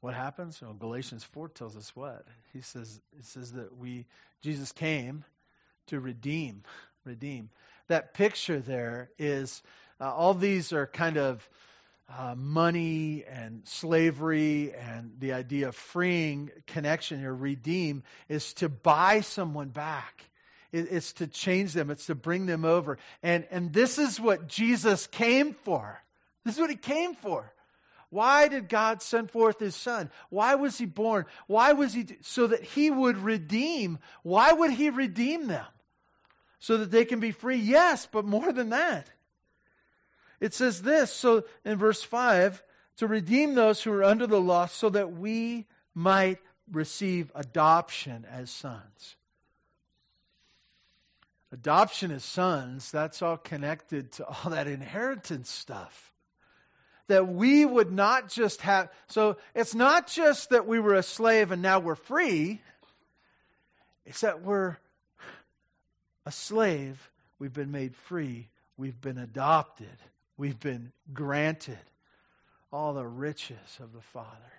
What 0.00 0.14
happens? 0.14 0.62
Well, 0.62 0.72
Galatians 0.72 1.24
4 1.24 1.48
tells 1.50 1.76
us 1.76 1.94
what? 1.94 2.24
He 2.54 2.62
says, 2.62 3.00
it 3.18 3.26
says 3.26 3.52
that 3.52 3.76
we, 3.76 4.06
Jesus 4.40 4.72
came 4.72 5.24
to 5.88 6.00
redeem. 6.00 6.62
Redeem. 7.04 7.50
That 7.88 8.14
picture 8.14 8.58
there 8.58 9.10
is, 9.18 9.62
uh, 10.00 10.14
all 10.14 10.32
these 10.32 10.72
are 10.72 10.86
kind 10.86 11.18
of 11.18 11.46
uh, 12.08 12.34
money 12.36 13.24
and 13.28 13.62
slavery 13.66 14.72
and 14.74 15.12
the 15.18 15.32
idea 15.32 15.68
of 15.68 15.76
freeing 15.76 16.50
connection 16.66 17.24
or 17.24 17.34
redeem 17.34 18.02
is 18.28 18.52
to 18.54 18.68
buy 18.68 19.20
someone 19.20 19.68
back. 19.68 20.28
It, 20.72 20.88
it's 20.90 21.12
to 21.14 21.26
change 21.26 21.72
them. 21.72 21.90
It's 21.90 22.06
to 22.06 22.14
bring 22.14 22.46
them 22.46 22.64
over. 22.64 22.98
And, 23.22 23.46
and 23.50 23.72
this 23.72 23.98
is 23.98 24.20
what 24.20 24.46
Jesus 24.46 25.06
came 25.06 25.52
for. 25.52 26.02
This 26.44 26.54
is 26.54 26.60
what 26.60 26.70
he 26.70 26.76
came 26.76 27.14
for. 27.14 27.52
Why 28.10 28.46
did 28.46 28.68
God 28.68 29.02
send 29.02 29.30
forth 29.30 29.58
his 29.58 29.74
son? 29.74 30.10
Why 30.30 30.54
was 30.54 30.78
he 30.78 30.86
born? 30.86 31.26
Why 31.48 31.72
was 31.72 31.92
he 31.92 32.06
so 32.22 32.46
that 32.46 32.62
he 32.62 32.88
would 32.88 33.18
redeem? 33.18 33.98
Why 34.22 34.52
would 34.52 34.70
he 34.70 34.90
redeem 34.90 35.48
them? 35.48 35.66
So 36.60 36.78
that 36.78 36.92
they 36.92 37.04
can 37.04 37.20
be 37.20 37.32
free? 37.32 37.56
Yes, 37.56 38.08
but 38.10 38.24
more 38.24 38.52
than 38.52 38.70
that. 38.70 39.10
It 40.40 40.54
says 40.54 40.82
this, 40.82 41.12
so 41.12 41.44
in 41.64 41.78
verse 41.78 42.02
5, 42.02 42.62
to 42.98 43.06
redeem 43.06 43.54
those 43.54 43.82
who 43.82 43.92
are 43.92 44.04
under 44.04 44.26
the 44.26 44.40
law 44.40 44.66
so 44.66 44.88
that 44.90 45.12
we 45.12 45.66
might 45.94 46.38
receive 46.70 47.30
adoption 47.34 48.26
as 48.30 48.50
sons. 48.50 49.16
Adoption 51.52 52.10
as 52.10 52.24
sons, 52.24 52.90
that's 52.90 53.22
all 53.22 53.36
connected 53.36 54.12
to 54.12 54.26
all 54.26 54.50
that 54.50 54.66
inheritance 54.66 55.48
stuff. 55.48 56.12
That 57.08 57.28
we 57.28 57.64
would 57.64 57.92
not 57.92 58.28
just 58.28 58.62
have, 58.62 58.90
so 59.06 59.36
it's 59.54 59.74
not 59.74 60.08
just 60.08 60.50
that 60.50 60.66
we 60.66 60.80
were 60.80 60.94
a 60.94 61.04
slave 61.04 61.52
and 61.52 61.62
now 61.62 61.78
we're 61.78 61.94
free, 61.94 62.60
it's 64.04 64.22
that 64.22 64.42
we're 64.42 64.76
a 66.24 66.32
slave, 66.32 67.10
we've 67.38 67.52
been 67.52 67.70
made 67.70 67.94
free, 67.94 68.48
we've 68.76 69.00
been 69.00 69.18
adopted, 69.18 69.96
we've 70.36 70.60
been 70.60 70.92
granted 71.12 71.78
all 72.72 72.92
the 72.94 73.06
riches 73.06 73.78
of 73.80 73.92
the 73.92 74.00
Father 74.00 74.52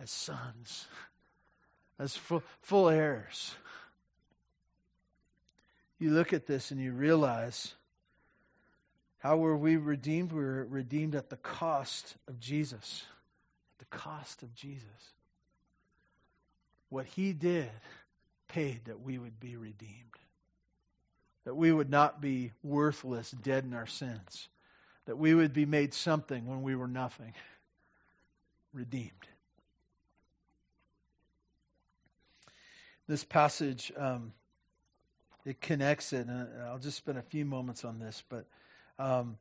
as 0.00 0.10
sons, 0.10 0.86
as 1.98 2.16
full, 2.16 2.42
full 2.60 2.88
heirs. 2.88 3.54
You 5.98 6.10
look 6.10 6.32
at 6.32 6.46
this 6.46 6.70
and 6.70 6.80
you 6.80 6.92
realize 6.92 7.74
how 9.18 9.36
were 9.36 9.56
we 9.56 9.76
redeemed? 9.76 10.32
We 10.32 10.42
were 10.42 10.64
redeemed 10.64 11.14
at 11.14 11.30
the 11.30 11.36
cost 11.36 12.16
of 12.26 12.40
Jesus. 12.40 13.04
At 13.74 13.88
the 13.88 13.96
cost 13.96 14.42
of 14.42 14.52
Jesus. 14.52 14.82
What 16.88 17.06
he 17.06 17.32
did 17.32 17.70
paid 18.48 18.86
that 18.86 19.00
we 19.00 19.18
would 19.18 19.38
be 19.38 19.56
redeemed. 19.56 20.18
That 21.44 21.54
we 21.54 21.72
would 21.72 21.90
not 21.90 22.20
be 22.20 22.52
worthless, 22.62 23.30
dead 23.30 23.64
in 23.64 23.74
our 23.74 23.86
sins. 23.86 24.48
That 25.06 25.18
we 25.18 25.34
would 25.34 25.52
be 25.52 25.66
made 25.66 25.92
something 25.92 26.46
when 26.46 26.62
we 26.62 26.76
were 26.76 26.88
nothing. 26.88 27.34
Redeemed. 28.72 29.10
This 33.08 33.24
passage, 33.24 33.92
um, 33.96 34.32
it 35.44 35.60
connects 35.60 36.12
it, 36.12 36.28
and 36.28 36.48
I'll 36.62 36.78
just 36.78 36.96
spend 36.96 37.18
a 37.18 37.22
few 37.22 37.44
moments 37.44 37.84
on 37.84 37.98
this, 37.98 38.22
but 38.28 38.46
um, 38.98 39.38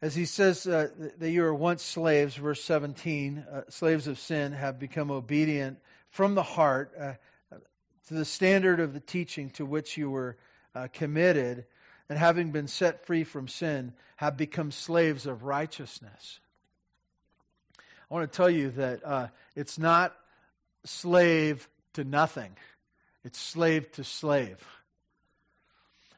as 0.00 0.14
he 0.14 0.24
says 0.24 0.66
uh, 0.66 0.88
that 1.18 1.30
you 1.30 1.42
were 1.42 1.54
once 1.54 1.82
slaves, 1.82 2.36
verse 2.36 2.62
17, 2.62 3.44
uh, 3.50 3.62
slaves 3.68 4.06
of 4.06 4.18
sin 4.18 4.52
have 4.52 4.78
become 4.78 5.10
obedient 5.10 5.78
from 6.10 6.34
the 6.34 6.42
heart 6.42 6.92
uh, 6.98 7.12
to 8.08 8.14
the 8.14 8.24
standard 8.24 8.80
of 8.80 8.94
the 8.94 9.00
teaching 9.00 9.50
to 9.50 9.64
which 9.64 9.96
you 9.96 10.10
were 10.10 10.36
uh, 10.74 10.88
committed, 10.92 11.66
and 12.08 12.18
having 12.18 12.50
been 12.50 12.68
set 12.68 13.06
free 13.06 13.24
from 13.24 13.48
sin, 13.48 13.92
have 14.16 14.36
become 14.36 14.70
slaves 14.70 15.26
of 15.26 15.44
righteousness. 15.44 16.40
I 18.10 18.14
want 18.14 18.30
to 18.30 18.36
tell 18.36 18.50
you 18.50 18.70
that 18.70 19.04
uh, 19.04 19.28
it's 19.54 19.78
not 19.78 20.16
slave 20.84 21.68
to 21.94 22.04
nothing, 22.04 22.56
it's 23.24 23.38
slave 23.38 23.92
to 23.92 24.04
slave. 24.04 24.66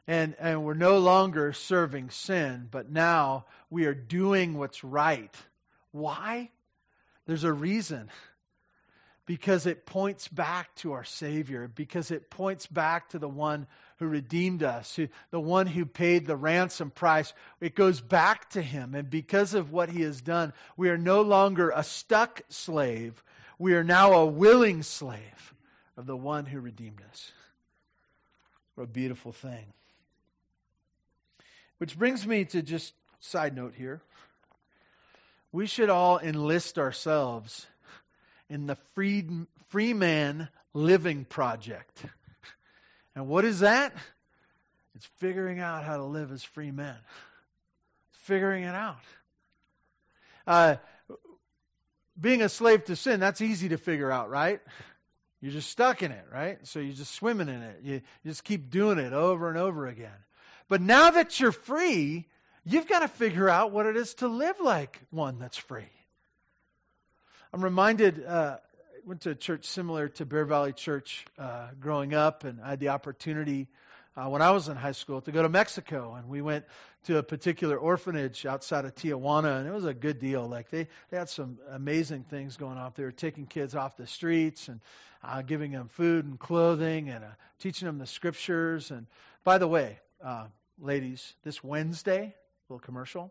And, 0.07 0.35
and 0.39 0.63
we're 0.63 0.73
no 0.73 0.97
longer 0.97 1.53
serving 1.53 2.09
sin, 2.09 2.67
but 2.71 2.89
now 2.89 3.45
we 3.69 3.85
are 3.85 3.93
doing 3.93 4.57
what's 4.57 4.83
right. 4.83 5.33
Why? 5.91 6.49
There's 7.27 7.43
a 7.43 7.53
reason. 7.53 8.09
Because 9.25 9.65
it 9.65 9.85
points 9.85 10.27
back 10.27 10.73
to 10.77 10.93
our 10.93 11.03
Savior, 11.03 11.67
because 11.73 12.11
it 12.11 12.29
points 12.29 12.65
back 12.67 13.09
to 13.09 13.19
the 13.19 13.29
one 13.29 13.67
who 13.97 14.07
redeemed 14.07 14.63
us, 14.63 14.95
who, 14.95 15.07
the 15.29 15.39
one 15.39 15.67
who 15.67 15.85
paid 15.85 16.25
the 16.25 16.35
ransom 16.35 16.89
price. 16.89 17.33
It 17.59 17.75
goes 17.75 18.01
back 18.01 18.49
to 18.51 18.61
him. 18.61 18.95
And 18.95 19.09
because 19.09 19.53
of 19.53 19.71
what 19.71 19.89
he 19.89 20.01
has 20.01 20.21
done, 20.21 20.53
we 20.75 20.89
are 20.89 20.97
no 20.97 21.21
longer 21.21 21.71
a 21.73 21.83
stuck 21.83 22.41
slave. 22.49 23.23
We 23.59 23.75
are 23.75 23.83
now 23.83 24.13
a 24.13 24.25
willing 24.25 24.81
slave 24.81 25.53
of 25.95 26.07
the 26.07 26.17
one 26.17 26.47
who 26.47 26.59
redeemed 26.59 27.01
us. 27.11 27.31
What 28.73 28.85
a 28.85 28.87
beautiful 28.87 29.31
thing. 29.31 29.73
Which 31.77 31.97
brings 31.97 32.25
me 32.25 32.45
to 32.45 32.63
just 32.63 32.95
side 33.19 33.55
note 33.55 33.75
here. 33.75 34.01
We 35.51 35.67
should 35.67 35.89
all 35.89 36.17
enlist 36.17 36.79
ourselves 36.79 37.67
in 38.51 38.67
the 38.67 38.75
free, 38.93 39.25
free 39.69 39.93
man 39.93 40.49
living 40.73 41.25
project. 41.25 42.03
And 43.15 43.27
what 43.27 43.45
is 43.45 43.61
that? 43.61 43.93
It's 44.95 45.05
figuring 45.17 45.59
out 45.59 45.83
how 45.83 45.97
to 45.97 46.03
live 46.03 46.31
as 46.31 46.43
free 46.43 46.71
men. 46.71 46.97
Figuring 48.11 48.63
it 48.63 48.75
out. 48.75 49.03
Uh, 50.45 50.75
being 52.19 52.41
a 52.41 52.49
slave 52.49 52.85
to 52.85 52.95
sin, 52.95 53.19
that's 53.19 53.41
easy 53.41 53.69
to 53.69 53.77
figure 53.77 54.11
out, 54.11 54.29
right? 54.29 54.59
You're 55.39 55.53
just 55.53 55.69
stuck 55.69 56.03
in 56.03 56.11
it, 56.11 56.25
right? 56.31 56.59
So 56.67 56.79
you're 56.79 56.93
just 56.93 57.15
swimming 57.15 57.47
in 57.49 57.61
it. 57.61 57.79
You, 57.83 57.93
you 57.95 58.31
just 58.31 58.43
keep 58.43 58.69
doing 58.69 58.99
it 58.99 59.13
over 59.13 59.49
and 59.49 59.57
over 59.57 59.87
again. 59.87 60.11
But 60.67 60.81
now 60.81 61.09
that 61.11 61.39
you're 61.39 61.51
free, 61.51 62.27
you've 62.63 62.87
got 62.87 62.99
to 62.99 63.07
figure 63.07 63.49
out 63.49 63.71
what 63.71 63.85
it 63.85 63.95
is 63.95 64.13
to 64.15 64.27
live 64.27 64.59
like 64.59 64.99
one 65.09 65.39
that's 65.39 65.57
free. 65.57 65.89
I'm 67.53 67.61
reminded, 67.61 68.25
uh, 68.25 68.59
I 68.61 69.05
went 69.05 69.19
to 69.21 69.31
a 69.31 69.35
church 69.35 69.65
similar 69.65 70.07
to 70.07 70.25
Bear 70.25 70.45
Valley 70.45 70.71
Church 70.71 71.25
uh, 71.37 71.67
growing 71.81 72.13
up, 72.13 72.45
and 72.45 72.61
I 72.61 72.69
had 72.69 72.79
the 72.79 72.89
opportunity 72.89 73.67
uh, 74.15 74.29
when 74.29 74.41
I 74.41 74.51
was 74.51 74.69
in 74.69 74.77
high 74.77 74.93
school 74.93 75.19
to 75.19 75.33
go 75.33 75.41
to 75.43 75.49
Mexico, 75.49 76.13
and 76.13 76.29
we 76.29 76.41
went 76.41 76.63
to 77.07 77.17
a 77.17 77.23
particular 77.23 77.75
orphanage 77.75 78.45
outside 78.45 78.85
of 78.85 78.95
Tijuana, 78.95 79.59
and 79.59 79.67
it 79.67 79.73
was 79.73 79.83
a 79.83 79.93
good 79.93 80.17
deal. 80.17 80.47
Like 80.47 80.69
they, 80.69 80.87
they 81.09 81.17
had 81.17 81.27
some 81.27 81.59
amazing 81.71 82.23
things 82.23 82.55
going 82.55 82.77
on. 82.77 82.93
They 82.95 83.03
were 83.03 83.11
taking 83.11 83.47
kids 83.47 83.75
off 83.75 83.97
the 83.97 84.07
streets 84.07 84.69
and 84.69 84.79
uh, 85.21 85.41
giving 85.41 85.71
them 85.71 85.89
food 85.89 86.23
and 86.23 86.39
clothing 86.39 87.09
and 87.09 87.25
uh, 87.25 87.29
teaching 87.59 87.85
them 87.85 87.97
the 87.97 88.07
scriptures. 88.07 88.91
And 88.91 89.07
by 89.43 89.57
the 89.57 89.67
way, 89.67 89.99
uh, 90.23 90.45
ladies, 90.79 91.33
this 91.43 91.61
Wednesday, 91.61 92.33
little 92.69 92.79
commercial. 92.79 93.29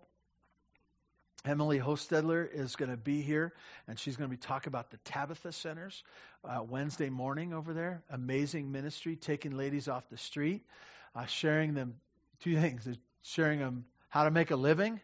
Emily 1.45 1.79
Hostedler 1.79 2.49
is 2.53 2.77
going 2.77 2.91
to 2.91 2.97
be 2.97 3.23
here, 3.23 3.55
and 3.89 3.99
she's 3.99 4.17
going 4.17 4.29
to 4.29 4.37
be 4.37 4.41
talking 4.41 4.69
about 4.69 4.91
the 4.91 4.99
Tabitha 4.99 5.53
Centers 5.53 6.05
uh, 6.45 6.63
Wednesday 6.63 7.09
morning 7.09 7.55
over 7.55 7.73
there. 7.73 8.03
Amazing 8.11 8.71
ministry, 8.71 9.17
taking 9.17 9.57
ladies 9.57 9.89
off 9.89 10.09
the 10.11 10.19
street, 10.19 10.67
uh, 11.15 11.25
sharing 11.27 11.75
them 11.75 11.95
two 12.41 12.61
things: 12.61 12.87
sharing 13.23 13.59
them 13.59 13.87
how 14.11 14.25
to 14.25 14.31
make 14.31 14.51
a 14.51 14.57
living, 14.57 15.01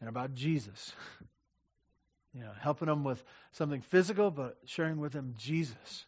and 0.00 0.08
about 0.08 0.34
Jesus. 0.34 0.92
You 2.34 2.40
know, 2.40 2.52
helping 2.58 2.88
them 2.88 3.04
with 3.04 3.22
something 3.50 3.82
physical, 3.82 4.30
but 4.30 4.56
sharing 4.64 4.98
with 4.98 5.12
them 5.12 5.34
Jesus. 5.36 6.06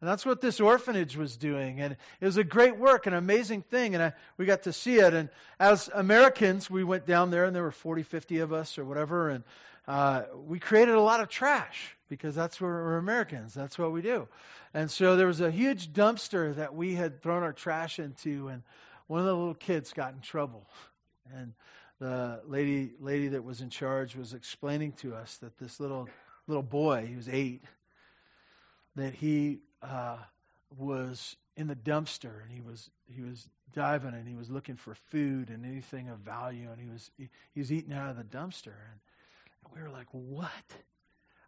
And 0.00 0.08
that's 0.08 0.24
what 0.24 0.40
this 0.40 0.60
orphanage 0.60 1.16
was 1.16 1.36
doing. 1.36 1.80
And 1.80 1.96
it 2.20 2.24
was 2.24 2.38
a 2.38 2.44
great 2.44 2.78
work, 2.78 3.06
an 3.06 3.12
amazing 3.12 3.62
thing. 3.62 3.94
And 3.94 4.02
I, 4.02 4.12
we 4.38 4.46
got 4.46 4.62
to 4.62 4.72
see 4.72 4.96
it. 4.96 5.12
And 5.12 5.28
as 5.58 5.90
Americans, 5.92 6.70
we 6.70 6.84
went 6.84 7.06
down 7.06 7.30
there, 7.30 7.44
and 7.44 7.54
there 7.54 7.62
were 7.62 7.70
40, 7.70 8.02
50 8.02 8.38
of 8.38 8.52
us 8.52 8.78
or 8.78 8.84
whatever. 8.86 9.28
And 9.28 9.44
uh, 9.86 10.22
we 10.46 10.58
created 10.58 10.94
a 10.94 11.00
lot 11.00 11.20
of 11.20 11.28
trash 11.28 11.96
because 12.08 12.34
that's 12.34 12.60
where 12.60 12.70
we're 12.70 12.96
Americans. 12.96 13.52
That's 13.52 13.78
what 13.78 13.92
we 13.92 14.00
do. 14.00 14.26
And 14.72 14.90
so 14.90 15.16
there 15.16 15.26
was 15.26 15.42
a 15.42 15.50
huge 15.50 15.92
dumpster 15.92 16.54
that 16.56 16.74
we 16.74 16.94
had 16.94 17.20
thrown 17.20 17.42
our 17.42 17.52
trash 17.52 17.98
into. 17.98 18.48
And 18.48 18.62
one 19.06 19.20
of 19.20 19.26
the 19.26 19.36
little 19.36 19.54
kids 19.54 19.92
got 19.92 20.14
in 20.14 20.20
trouble. 20.20 20.66
And 21.34 21.52
the 21.98 22.40
lady, 22.46 22.92
lady 23.00 23.28
that 23.28 23.44
was 23.44 23.60
in 23.60 23.68
charge 23.68 24.16
was 24.16 24.32
explaining 24.32 24.92
to 24.92 25.14
us 25.14 25.36
that 25.38 25.58
this 25.58 25.78
little, 25.78 26.08
little 26.46 26.62
boy, 26.62 27.06
he 27.06 27.16
was 27.16 27.28
eight, 27.28 27.62
that 28.96 29.12
he 29.12 29.58
uh, 29.82 30.16
was 30.76 31.36
in 31.56 31.66
the 31.66 31.76
dumpster 31.76 32.42
and 32.42 32.50
he 32.50 32.60
was 32.60 32.90
he 33.06 33.22
was 33.22 33.48
diving 33.74 34.14
and 34.14 34.26
he 34.26 34.34
was 34.34 34.50
looking 34.50 34.76
for 34.76 34.94
food 34.94 35.50
and 35.50 35.64
anything 35.64 36.08
of 36.08 36.18
value 36.18 36.68
and 36.70 36.80
he 36.80 36.88
was 36.88 37.10
he, 37.16 37.28
he 37.52 37.60
was 37.60 37.72
eating 37.72 37.92
out 37.92 38.10
of 38.10 38.16
the 38.16 38.24
dumpster 38.24 38.66
and, 38.66 39.00
and 39.64 39.74
we 39.74 39.82
were 39.82 39.90
like 39.90 40.06
what? 40.12 40.50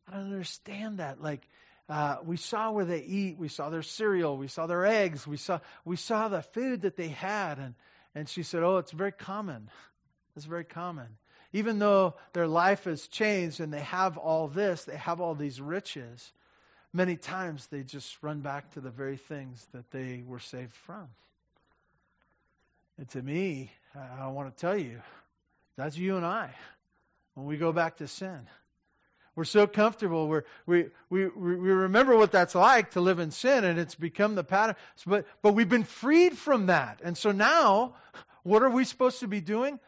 I 0.09 0.17
don't 0.17 0.25
understand 0.25 0.99
that. 0.99 1.23
Like 1.23 1.49
uh, 1.89 2.17
we 2.25 2.37
saw 2.37 2.71
where 2.71 2.85
they 2.85 3.03
eat 3.03 3.39
we 3.39 3.49
saw 3.49 3.71
their 3.71 3.83
cereal 3.83 4.37
we 4.37 4.49
saw 4.49 4.67
their 4.67 4.85
eggs 4.85 5.27
we 5.27 5.37
saw 5.37 5.61
we 5.85 5.97
saw 5.97 6.29
the 6.29 6.43
food 6.43 6.83
that 6.83 6.97
they 6.97 7.09
had 7.09 7.59
and 7.59 7.75
and 8.15 8.29
she 8.29 8.43
said 8.43 8.63
oh 8.63 8.79
it's 8.79 8.93
very 8.93 9.13
common. 9.13 9.71
It's 10.37 10.47
very 10.47 10.65
common. 10.65 11.19
Even 11.53 11.79
though 11.79 12.15
their 12.33 12.47
life 12.47 12.85
has 12.85 13.07
changed 13.07 13.61
and 13.61 13.73
they 13.73 13.81
have 13.81 14.17
all 14.17 14.49
this 14.49 14.85
they 14.85 14.97
have 14.97 15.21
all 15.21 15.35
these 15.35 15.61
riches 15.61 16.33
many 16.93 17.17
times 17.17 17.67
they 17.67 17.83
just 17.83 18.23
run 18.23 18.41
back 18.41 18.71
to 18.73 18.81
the 18.81 18.91
very 18.91 19.17
things 19.17 19.67
that 19.73 19.91
they 19.91 20.23
were 20.27 20.39
saved 20.39 20.75
from. 20.75 21.09
And 22.99 23.09
to 23.11 23.23
me, 23.23 23.73
I 24.21 24.29
want 24.29 24.55
to 24.55 24.61
tell 24.61 24.77
you, 24.77 25.01
that's 25.77 25.97
you 25.97 26.17
and 26.17 26.27
I 26.27 26.55
when 27.35 27.47
we 27.47 27.57
go 27.57 27.73
back 27.73 27.97
to 27.99 28.09
sin. 28.09 28.47
We're 29.35 29.45
so 29.45 29.67
comfortable. 29.67 30.29
We're, 30.29 30.45
we, 30.67 30.87
we, 31.09 31.27
we 31.27 31.55
remember 31.55 32.17
what 32.17 32.33
that's 32.33 32.55
like 32.55 32.91
to 32.91 33.01
live 33.01 33.19
in 33.19 33.31
sin, 33.31 33.65
and 33.65 33.79
it's 33.79 33.95
become 33.95 34.35
the 34.35 34.45
pattern. 34.45 34.77
But, 35.07 35.27
but 35.41 35.55
we've 35.55 35.69
been 35.69 35.85
freed 35.85 36.37
from 36.37 36.67
that. 36.67 37.01
And 37.03 37.17
so 37.17 37.33
now, 37.33 37.95
what 38.43 38.63
are 38.63 38.69
we 38.69 38.85
supposed 38.85 39.21
to 39.21 39.27
be 39.27 39.41
doing? 39.41 39.81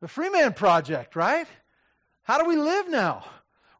The 0.00 0.06
Freeman 0.06 0.52
Project, 0.52 1.16
right? 1.16 1.48
How 2.22 2.38
do 2.38 2.48
we 2.48 2.56
live 2.56 2.88
now? 2.88 3.24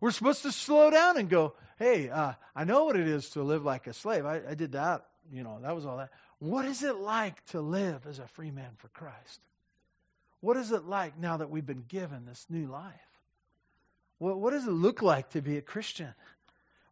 We're 0.01 0.11
supposed 0.11 0.42
to 0.42 0.51
slow 0.51 0.90
down 0.90 1.16
and 1.16 1.29
go, 1.29 1.55
hey, 1.81 2.11
uh, 2.11 2.35
I 2.55 2.64
know 2.64 2.85
what 2.85 2.95
it 2.95 3.09
is 3.09 3.31
to 3.31 3.43
live 3.43 3.64
like 3.64 3.88
a 3.88 3.93
slave. 3.95 4.27
I, 4.27 4.40
I 4.51 4.55
did 4.55 4.73
that. 4.73 5.07
You 5.33 5.43
know, 5.43 5.59
that 5.62 5.75
was 5.75 5.87
all 5.87 5.97
that. 5.97 6.11
What 6.38 6.66
is 6.66 6.83
it 6.83 6.97
like 6.97 7.45
to 7.47 7.61
live 7.61 8.07
as 8.07 8.19
a 8.19 8.29
free 8.29 8.51
man 8.51 8.71
for 8.77 8.88
Christ? 8.88 9.40
What 10.40 10.57
is 10.57 10.73
it 10.73 10.85
like 10.85 11.19
now 11.19 11.38
that 11.38 11.51
we've 11.51 11.66
been 11.66 11.85
given 11.88 12.27
this 12.27 12.47
new 12.49 12.66
life? 12.66 12.95
What, 14.19 14.38
what 14.38 14.53
does 14.53 14.66
it 14.66 14.73
look 14.73 15.03
like 15.03 15.31
to 15.31 15.40
be 15.40 15.57
a 15.57 15.62
Christian? 15.62 16.14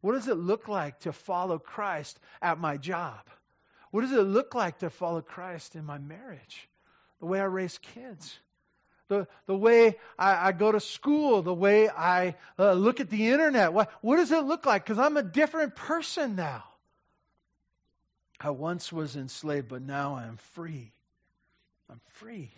What 0.00 0.12
does 0.12 0.28
it 0.28 0.36
look 0.36 0.68
like 0.68 1.00
to 1.00 1.12
follow 1.12 1.58
Christ 1.58 2.18
at 2.40 2.58
my 2.58 2.76
job? 2.78 3.20
What 3.90 4.02
does 4.02 4.12
it 4.12 4.22
look 4.22 4.54
like 4.54 4.78
to 4.78 4.90
follow 4.90 5.20
Christ 5.20 5.76
in 5.76 5.84
my 5.84 5.98
marriage? 5.98 6.68
The 7.20 7.26
way 7.26 7.40
I 7.40 7.44
raise 7.44 7.78
kids? 7.78 8.38
The, 9.08 9.26
the 9.46 9.56
way 9.56 9.96
I, 10.18 10.48
I 10.48 10.52
go 10.52 10.70
to 10.70 10.80
school? 10.80 11.42
The 11.42 11.54
way 11.54 11.88
I 11.88 12.36
uh, 12.58 12.74
look 12.74 13.00
at 13.00 13.10
the 13.10 13.28
internet? 13.28 13.72
What, 13.72 13.90
what 14.02 14.16
does 14.16 14.30
it 14.30 14.44
look 14.44 14.66
like? 14.66 14.84
Because 14.84 14.98
I'm 14.98 15.16
a 15.16 15.22
different 15.22 15.74
person 15.74 16.36
now. 16.36 16.64
I 18.40 18.50
once 18.50 18.92
was 18.92 19.16
enslaved, 19.16 19.68
but 19.68 19.82
now 19.82 20.14
I 20.14 20.24
am 20.24 20.36
free. 20.36 20.92
I'm 21.90 22.00
free. 22.10 22.50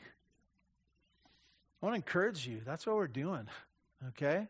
I 1.81 1.87
want 1.87 1.95
to 1.95 1.97
encourage 1.97 2.47
you. 2.47 2.61
That's 2.67 2.87
what 2.87 2.97
we're 2.97 3.07
doing. 3.07 3.47
Okay? 4.09 4.49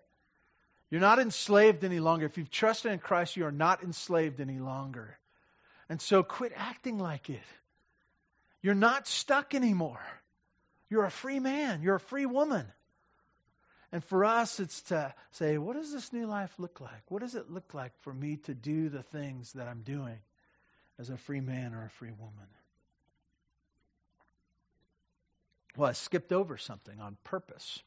You're 0.91 1.01
not 1.01 1.21
enslaved 1.21 1.85
any 1.85 2.01
longer. 2.01 2.27
If 2.27 2.37
you've 2.37 2.51
trusted 2.51 2.93
in 2.93 2.99
Christ, 2.99 3.37
you 3.37 3.45
are 3.45 3.53
not 3.53 3.85
enslaved 3.85 4.41
any 4.41 4.59
longer. 4.59 5.19
And 5.89 6.01
so 6.01 6.23
quit 6.23 6.53
acting 6.57 6.99
like 6.99 7.31
it. 7.31 7.43
You're 8.63 8.75
not 8.75 9.07
stuck 9.07 9.55
anymore. 9.55 10.01
You're 10.91 11.05
a 11.05 11.11
free 11.11 11.39
man. 11.39 11.83
You're 11.83 11.95
a 11.95 12.01
free 12.01 12.27
woman. 12.27 12.67
And 13.93 14.05
for 14.05 14.25
us, 14.25 14.61
it's 14.61 14.83
to 14.83 15.15
say, 15.31 15.57
what 15.59 15.75
does 15.75 15.93
this 15.93 16.13
new 16.13 16.27
life 16.27 16.53
look 16.59 16.81
like? 16.81 17.03
What 17.09 17.23
does 17.23 17.35
it 17.35 17.51
look 17.51 17.75
like 17.75 17.93
for 18.01 18.13
me 18.13 18.37
to 18.45 18.55
do 18.55 18.89
the 18.89 19.03
things 19.03 19.53
that 19.55 19.67
I'm 19.67 19.83
doing 19.83 20.19
as 20.99 21.11
a 21.11 21.17
free 21.17 21.41
man 21.41 21.75
or 21.75 21.85
a 21.85 21.91
free 21.91 22.13
woman? 22.13 22.49
Well, 25.77 25.89
I 25.89 25.93
skipped 25.93 26.33
over 26.33 26.57
something 26.57 27.01
on 27.01 27.17
purpose. 27.25 27.81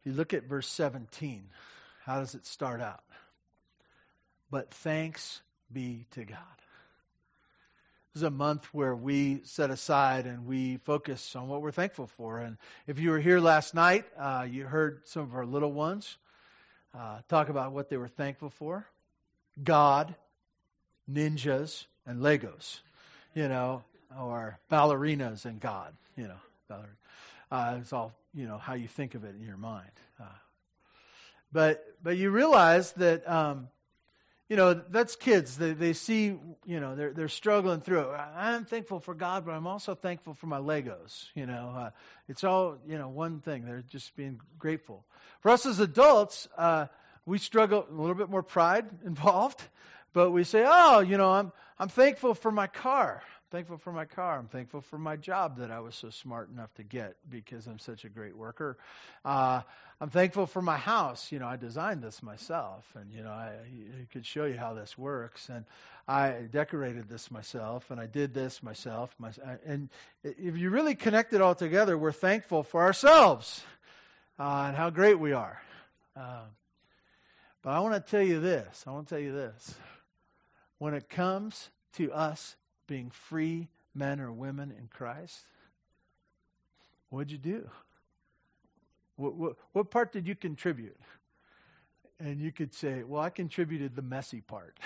If 0.00 0.06
you 0.06 0.12
look 0.12 0.34
at 0.34 0.44
verse 0.44 0.68
17, 0.68 1.44
how 2.04 2.20
does 2.20 2.34
it 2.34 2.46
start 2.46 2.80
out? 2.80 3.04
But 4.50 4.72
thanks 4.72 5.40
be 5.72 6.06
to 6.12 6.24
God. 6.24 6.38
This 8.14 8.20
is 8.20 8.28
a 8.28 8.30
month 8.30 8.72
where 8.72 8.94
we 8.94 9.40
set 9.42 9.70
aside 9.70 10.26
and 10.26 10.46
we 10.46 10.76
focus 10.76 11.34
on 11.34 11.48
what 11.48 11.62
we're 11.62 11.72
thankful 11.72 12.06
for. 12.06 12.38
And 12.38 12.58
if 12.86 13.00
you 13.00 13.10
were 13.10 13.18
here 13.18 13.40
last 13.40 13.74
night, 13.74 14.04
uh, 14.16 14.46
you 14.48 14.66
heard 14.66 15.00
some 15.02 15.22
of 15.22 15.34
our 15.34 15.44
little 15.44 15.72
ones 15.72 16.16
uh, 16.96 17.18
talk 17.28 17.48
about 17.48 17.72
what 17.72 17.88
they 17.88 17.96
were 17.96 18.06
thankful 18.06 18.50
for 18.50 18.86
God, 19.64 20.14
ninjas, 21.10 21.86
and 22.06 22.20
Legos. 22.20 22.82
You 23.34 23.48
know, 23.48 23.82
or 24.16 24.60
ballerinas 24.70 25.44
and 25.44 25.58
God, 25.58 25.92
you 26.16 26.28
know. 26.28 26.78
Uh, 27.50 27.78
it's 27.80 27.92
all, 27.92 28.12
you 28.32 28.46
know, 28.46 28.58
how 28.58 28.74
you 28.74 28.86
think 28.86 29.16
of 29.16 29.24
it 29.24 29.34
in 29.34 29.44
your 29.44 29.56
mind. 29.56 29.90
Uh, 30.20 30.26
but, 31.50 31.84
but 32.00 32.16
you 32.16 32.30
realize 32.30 32.92
that, 32.92 33.28
um, 33.28 33.70
you 34.48 34.56
know, 34.56 34.74
that's 34.74 35.16
kids. 35.16 35.56
They, 35.56 35.72
they 35.72 35.92
see, 35.94 36.36
you 36.66 36.80
know, 36.80 36.94
they're, 36.94 37.12
they're 37.12 37.28
struggling 37.28 37.80
through 37.80 38.00
it. 38.00 38.20
I'm 38.36 38.64
thankful 38.66 39.00
for 39.00 39.14
God, 39.14 39.46
but 39.46 39.52
I'm 39.52 39.66
also 39.66 39.94
thankful 39.94 40.34
for 40.34 40.46
my 40.46 40.58
Legos. 40.58 41.26
You 41.34 41.46
know, 41.46 41.72
uh, 41.76 41.90
it's 42.28 42.44
all, 42.44 42.76
you 42.86 42.98
know, 42.98 43.08
one 43.08 43.40
thing. 43.40 43.64
They're 43.64 43.84
just 43.88 44.14
being 44.16 44.40
grateful. 44.58 45.04
For 45.40 45.50
us 45.50 45.64
as 45.64 45.80
adults, 45.80 46.46
uh, 46.58 46.86
we 47.24 47.38
struggle 47.38 47.86
a 47.90 47.94
little 47.94 48.14
bit 48.14 48.28
more 48.28 48.42
pride 48.42 48.86
involved, 49.06 49.62
but 50.12 50.30
we 50.30 50.44
say, 50.44 50.64
oh, 50.66 51.00
you 51.00 51.16
know, 51.16 51.30
I'm, 51.30 51.52
I'm 51.78 51.88
thankful 51.88 52.34
for 52.34 52.50
my 52.50 52.66
car 52.66 53.22
thankful 53.54 53.78
for 53.78 53.92
my 53.92 54.04
car. 54.04 54.36
I'm 54.36 54.48
thankful 54.48 54.80
for 54.80 54.98
my 54.98 55.14
job 55.14 55.58
that 55.58 55.70
I 55.70 55.78
was 55.78 55.94
so 55.94 56.10
smart 56.10 56.50
enough 56.50 56.74
to 56.74 56.82
get 56.82 57.14
because 57.30 57.68
I'm 57.68 57.78
such 57.78 58.04
a 58.04 58.08
great 58.08 58.36
worker. 58.36 58.76
Uh, 59.24 59.60
I'm 60.00 60.10
thankful 60.10 60.46
for 60.46 60.60
my 60.60 60.76
house. 60.76 61.30
You 61.30 61.38
know, 61.38 61.46
I 61.46 61.54
designed 61.54 62.02
this 62.02 62.20
myself, 62.20 62.84
and 62.96 63.12
you 63.12 63.22
know, 63.22 63.30
I, 63.30 63.52
I 63.52 64.12
could 64.12 64.26
show 64.26 64.44
you 64.44 64.56
how 64.56 64.74
this 64.74 64.98
works. 64.98 65.48
And 65.50 65.66
I 66.08 66.48
decorated 66.50 67.08
this 67.08 67.30
myself, 67.30 67.92
and 67.92 68.00
I 68.00 68.06
did 68.06 68.34
this 68.34 68.60
myself. 68.60 69.14
My, 69.20 69.30
and 69.64 69.88
if 70.24 70.56
you 70.56 70.70
really 70.70 70.96
connect 70.96 71.32
it 71.32 71.40
all 71.40 71.54
together, 71.54 71.96
we're 71.96 72.10
thankful 72.10 72.64
for 72.64 72.82
ourselves 72.82 73.62
uh, 74.36 74.64
and 74.66 74.76
how 74.76 74.90
great 74.90 75.20
we 75.20 75.32
are. 75.32 75.62
Uh, 76.16 76.46
but 77.62 77.70
I 77.70 77.78
want 77.78 77.94
to 77.94 78.10
tell 78.10 78.26
you 78.26 78.40
this. 78.40 78.82
I 78.84 78.90
want 78.90 79.06
to 79.06 79.14
tell 79.14 79.22
you 79.22 79.32
this. 79.32 79.76
When 80.78 80.92
it 80.92 81.08
comes 81.08 81.70
to 81.92 82.12
us 82.12 82.56
being 82.86 83.10
free 83.10 83.68
men 83.94 84.20
or 84.20 84.32
women 84.32 84.70
in 84.70 84.88
Christ? 84.88 85.44
What'd 87.10 87.30
you 87.30 87.38
do? 87.38 87.68
What, 89.16 89.34
what, 89.34 89.56
what 89.72 89.90
part 89.90 90.12
did 90.12 90.26
you 90.26 90.34
contribute? 90.34 90.98
And 92.18 92.40
you 92.40 92.52
could 92.52 92.74
say, 92.74 93.02
well, 93.02 93.20
I 93.20 93.30
contributed 93.30 93.94
the 93.94 94.02
messy 94.02 94.40
part. 94.40 94.78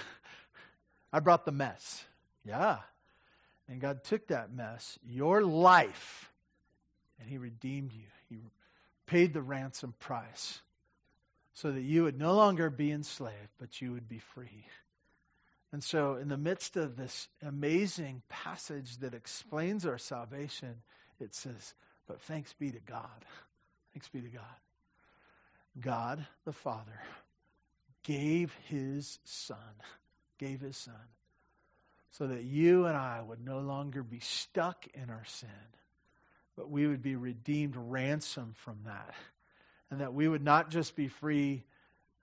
I 1.13 1.21
brought 1.21 1.45
the 1.45 1.53
mess. 1.53 2.05
Yeah. 2.45 2.79
And 3.69 3.81
God 3.81 4.05
took 4.05 4.29
that 4.29 4.53
mess, 4.53 4.99
your 5.07 5.43
life, 5.43 6.31
and 7.21 7.29
He 7.29 7.39
redeemed 7.39 7.93
you. 7.93 8.05
He 8.29 8.39
paid 9.07 9.33
the 9.33 9.43
ransom 9.43 9.95
price 9.99 10.61
so 11.53 11.73
that 11.73 11.83
you 11.83 12.05
would 12.05 12.19
no 12.19 12.35
longer 12.35 12.71
be 12.71 12.93
enslaved, 12.93 13.51
but 13.59 13.81
you 13.81 13.93
would 13.93 14.09
be 14.09 14.19
free. 14.19 14.67
And 15.73 15.85
so, 15.85 16.15
in 16.15 16.29
the 16.29 16.39
midst 16.39 16.77
of 16.77 16.97
this 16.97 17.29
amazing 17.43 18.23
passage 18.29 18.99
that 18.99 19.13
explains 19.13 19.85
our 19.85 19.99
salvation, 19.99 20.77
it 21.21 21.35
says, 21.35 21.75
But 22.07 22.23
thanks 22.23 22.55
be 22.55 22.71
to 22.71 22.81
God. 22.81 23.25
Thanks 23.93 24.09
be 24.09 24.21
to 24.21 24.29
God. 24.29 24.45
God 25.81 26.27
the 26.45 26.53
Father 26.53 27.01
gave 28.05 28.55
his 28.69 29.19
Son, 29.25 29.57
gave 30.39 30.61
his 30.61 30.77
Son, 30.77 30.95
so 32.11 32.27
that 32.27 32.45
you 32.45 32.87
and 32.87 32.97
I 32.97 33.21
would 33.21 33.45
no 33.45 33.61
longer 33.61 34.03
be 34.03 34.21
stuck 34.21 34.87
in 34.95 35.11
our 35.11 35.25
sin, 35.27 35.49
but 36.57 36.71
we 36.71 36.87
would 36.87 37.03
be 37.03 37.17
redeemed, 37.17 37.77
ransomed 37.77 38.57
from 38.57 38.79
that. 38.85 39.15
And 39.91 40.01
that 40.01 40.15
we 40.15 40.29
would 40.29 40.45
not 40.45 40.71
just 40.71 40.95
be 40.95 41.09
free 41.09 41.65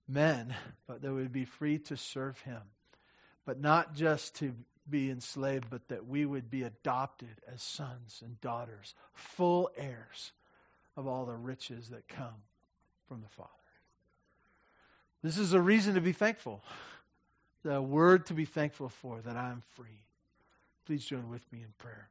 men, 0.08 0.54
but 0.88 1.02
that 1.02 1.12
we 1.12 1.22
would 1.22 1.34
be 1.34 1.46
free 1.46 1.80
to 1.80 1.98
serve 1.98 2.40
him 2.42 2.62
but 3.46 3.60
not 3.60 3.94
just 3.94 4.36
to 4.36 4.54
be 4.90 5.10
enslaved, 5.10 5.70
but 5.70 5.88
that 5.90 6.08
we 6.08 6.26
would 6.26 6.50
be 6.50 6.64
adopted 6.64 7.42
as 7.52 7.62
sons 7.62 8.22
and 8.24 8.40
daughters, 8.42 8.94
full 9.14 9.70
heirs 9.78 10.32
of 10.98 11.08
all 11.08 11.26
the 11.26 11.36
riches 11.36 11.90
that 11.90 12.08
come 12.08 12.44
from 13.08 13.22
the 13.22 13.30
Father. 13.30 13.50
This 15.24 15.38
is 15.38 15.54
a 15.54 15.62
reason 15.62 15.96
to 15.96 16.02
be 16.02 16.12
thankful, 16.12 16.62
the 17.64 17.82
word 17.82 18.28
to 18.28 18.34
be 18.34 18.46
thankful 18.46 18.90
for, 18.90 19.22
that 19.22 19.36
I 19.36 19.50
am 19.50 19.64
free. 19.74 20.04
Please 20.86 21.04
join 21.04 21.30
with 21.30 21.52
me 21.52 21.60
in 21.60 21.74
prayer. 21.80 22.10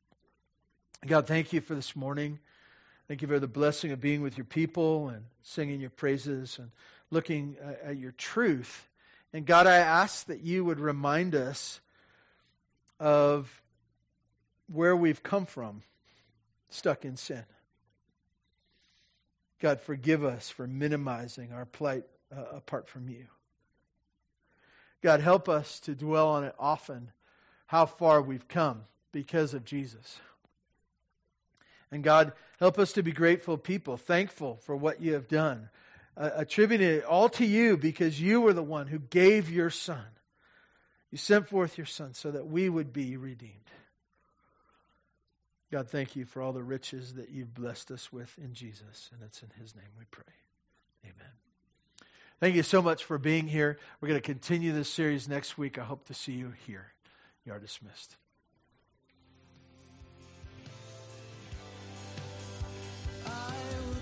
God, 1.06 1.26
thank 1.26 1.52
you 1.52 1.60
for 1.60 1.76
this 1.76 1.94
morning. 1.94 2.40
Thank 3.06 3.22
you 3.22 3.28
for 3.28 3.38
the 3.38 3.46
blessing 3.46 3.92
of 3.92 4.00
being 4.00 4.22
with 4.22 4.36
your 4.36 4.46
people 4.46 5.08
and 5.10 5.24
singing 5.42 5.80
your 5.80 5.90
praises 5.90 6.58
and 6.58 6.70
looking 7.10 7.56
uh, 7.64 7.88
at 7.90 7.98
your 7.98 8.12
truth 8.12 8.88
and 9.34 9.44
God, 9.44 9.66
I 9.66 9.78
ask 9.78 10.26
that 10.26 10.42
you 10.42 10.64
would 10.64 10.78
remind 10.78 11.34
us 11.34 11.80
of 13.00 13.62
where 14.72 14.94
we've 14.94 15.24
come 15.24 15.44
from, 15.44 15.82
stuck 16.70 17.04
in 17.04 17.16
sin. 17.16 17.42
God, 19.58 19.80
forgive 19.80 20.24
us 20.24 20.50
for 20.50 20.68
minimizing 20.68 21.52
our 21.52 21.66
plight 21.66 22.04
uh, 22.34 22.56
apart 22.56 22.88
from 22.88 23.08
you. 23.08 23.26
God, 25.02 25.20
help 25.20 25.48
us 25.48 25.80
to 25.80 25.96
dwell 25.96 26.28
on 26.28 26.44
it 26.44 26.54
often, 26.56 27.10
how 27.66 27.86
far 27.86 28.22
we've 28.22 28.46
come 28.46 28.82
because 29.10 29.52
of 29.52 29.64
Jesus. 29.64 30.20
And 31.90 32.04
God, 32.04 32.34
help 32.60 32.78
us 32.78 32.92
to 32.92 33.02
be 33.02 33.10
grateful 33.10 33.58
people, 33.58 33.96
thankful 33.96 34.60
for 34.62 34.76
what 34.76 35.00
you 35.00 35.14
have 35.14 35.26
done, 35.26 35.70
uh, 36.16 36.30
attributing 36.36 36.88
it 36.88 37.04
all 37.04 37.28
to 37.30 37.44
you 37.44 37.76
because 37.76 38.20
you 38.20 38.40
were 38.40 38.52
the 38.52 38.62
one 38.62 38.86
who 38.86 38.98
gave 38.98 39.50
your 39.50 39.70
Son. 39.70 40.04
You 41.10 41.18
sent 41.18 41.48
forth 41.48 41.78
your 41.78 41.86
Son 41.86 42.14
so 42.14 42.30
that 42.30 42.46
we 42.46 42.68
would 42.68 42.92
be 42.92 43.16
redeemed. 43.16 43.52
God, 45.70 45.88
thank 45.88 46.14
you 46.14 46.24
for 46.24 46.40
all 46.40 46.52
the 46.52 46.62
riches 46.62 47.14
that 47.14 47.30
you've 47.30 47.54
blessed 47.54 47.90
us 47.90 48.12
with 48.12 48.32
in 48.38 48.54
Jesus. 48.54 49.10
And 49.12 49.22
it's 49.24 49.42
in 49.42 49.50
his 49.60 49.74
name 49.74 49.88
we 49.98 50.04
pray. 50.10 50.22
Amen. 51.04 51.32
Thank 52.40 52.54
you 52.54 52.62
so 52.62 52.82
much 52.82 53.04
for 53.04 53.18
being 53.18 53.48
here. 53.48 53.78
We're 54.00 54.08
going 54.08 54.20
to 54.20 54.24
continue 54.26 54.72
this 54.72 54.88
series 54.88 55.28
next 55.28 55.56
week. 55.58 55.78
I 55.78 55.84
hope 55.84 56.06
to 56.06 56.14
see 56.14 56.32
you 56.32 56.52
here. 56.66 56.92
You 57.44 57.52
are 57.52 57.58
dismissed. 57.58 58.16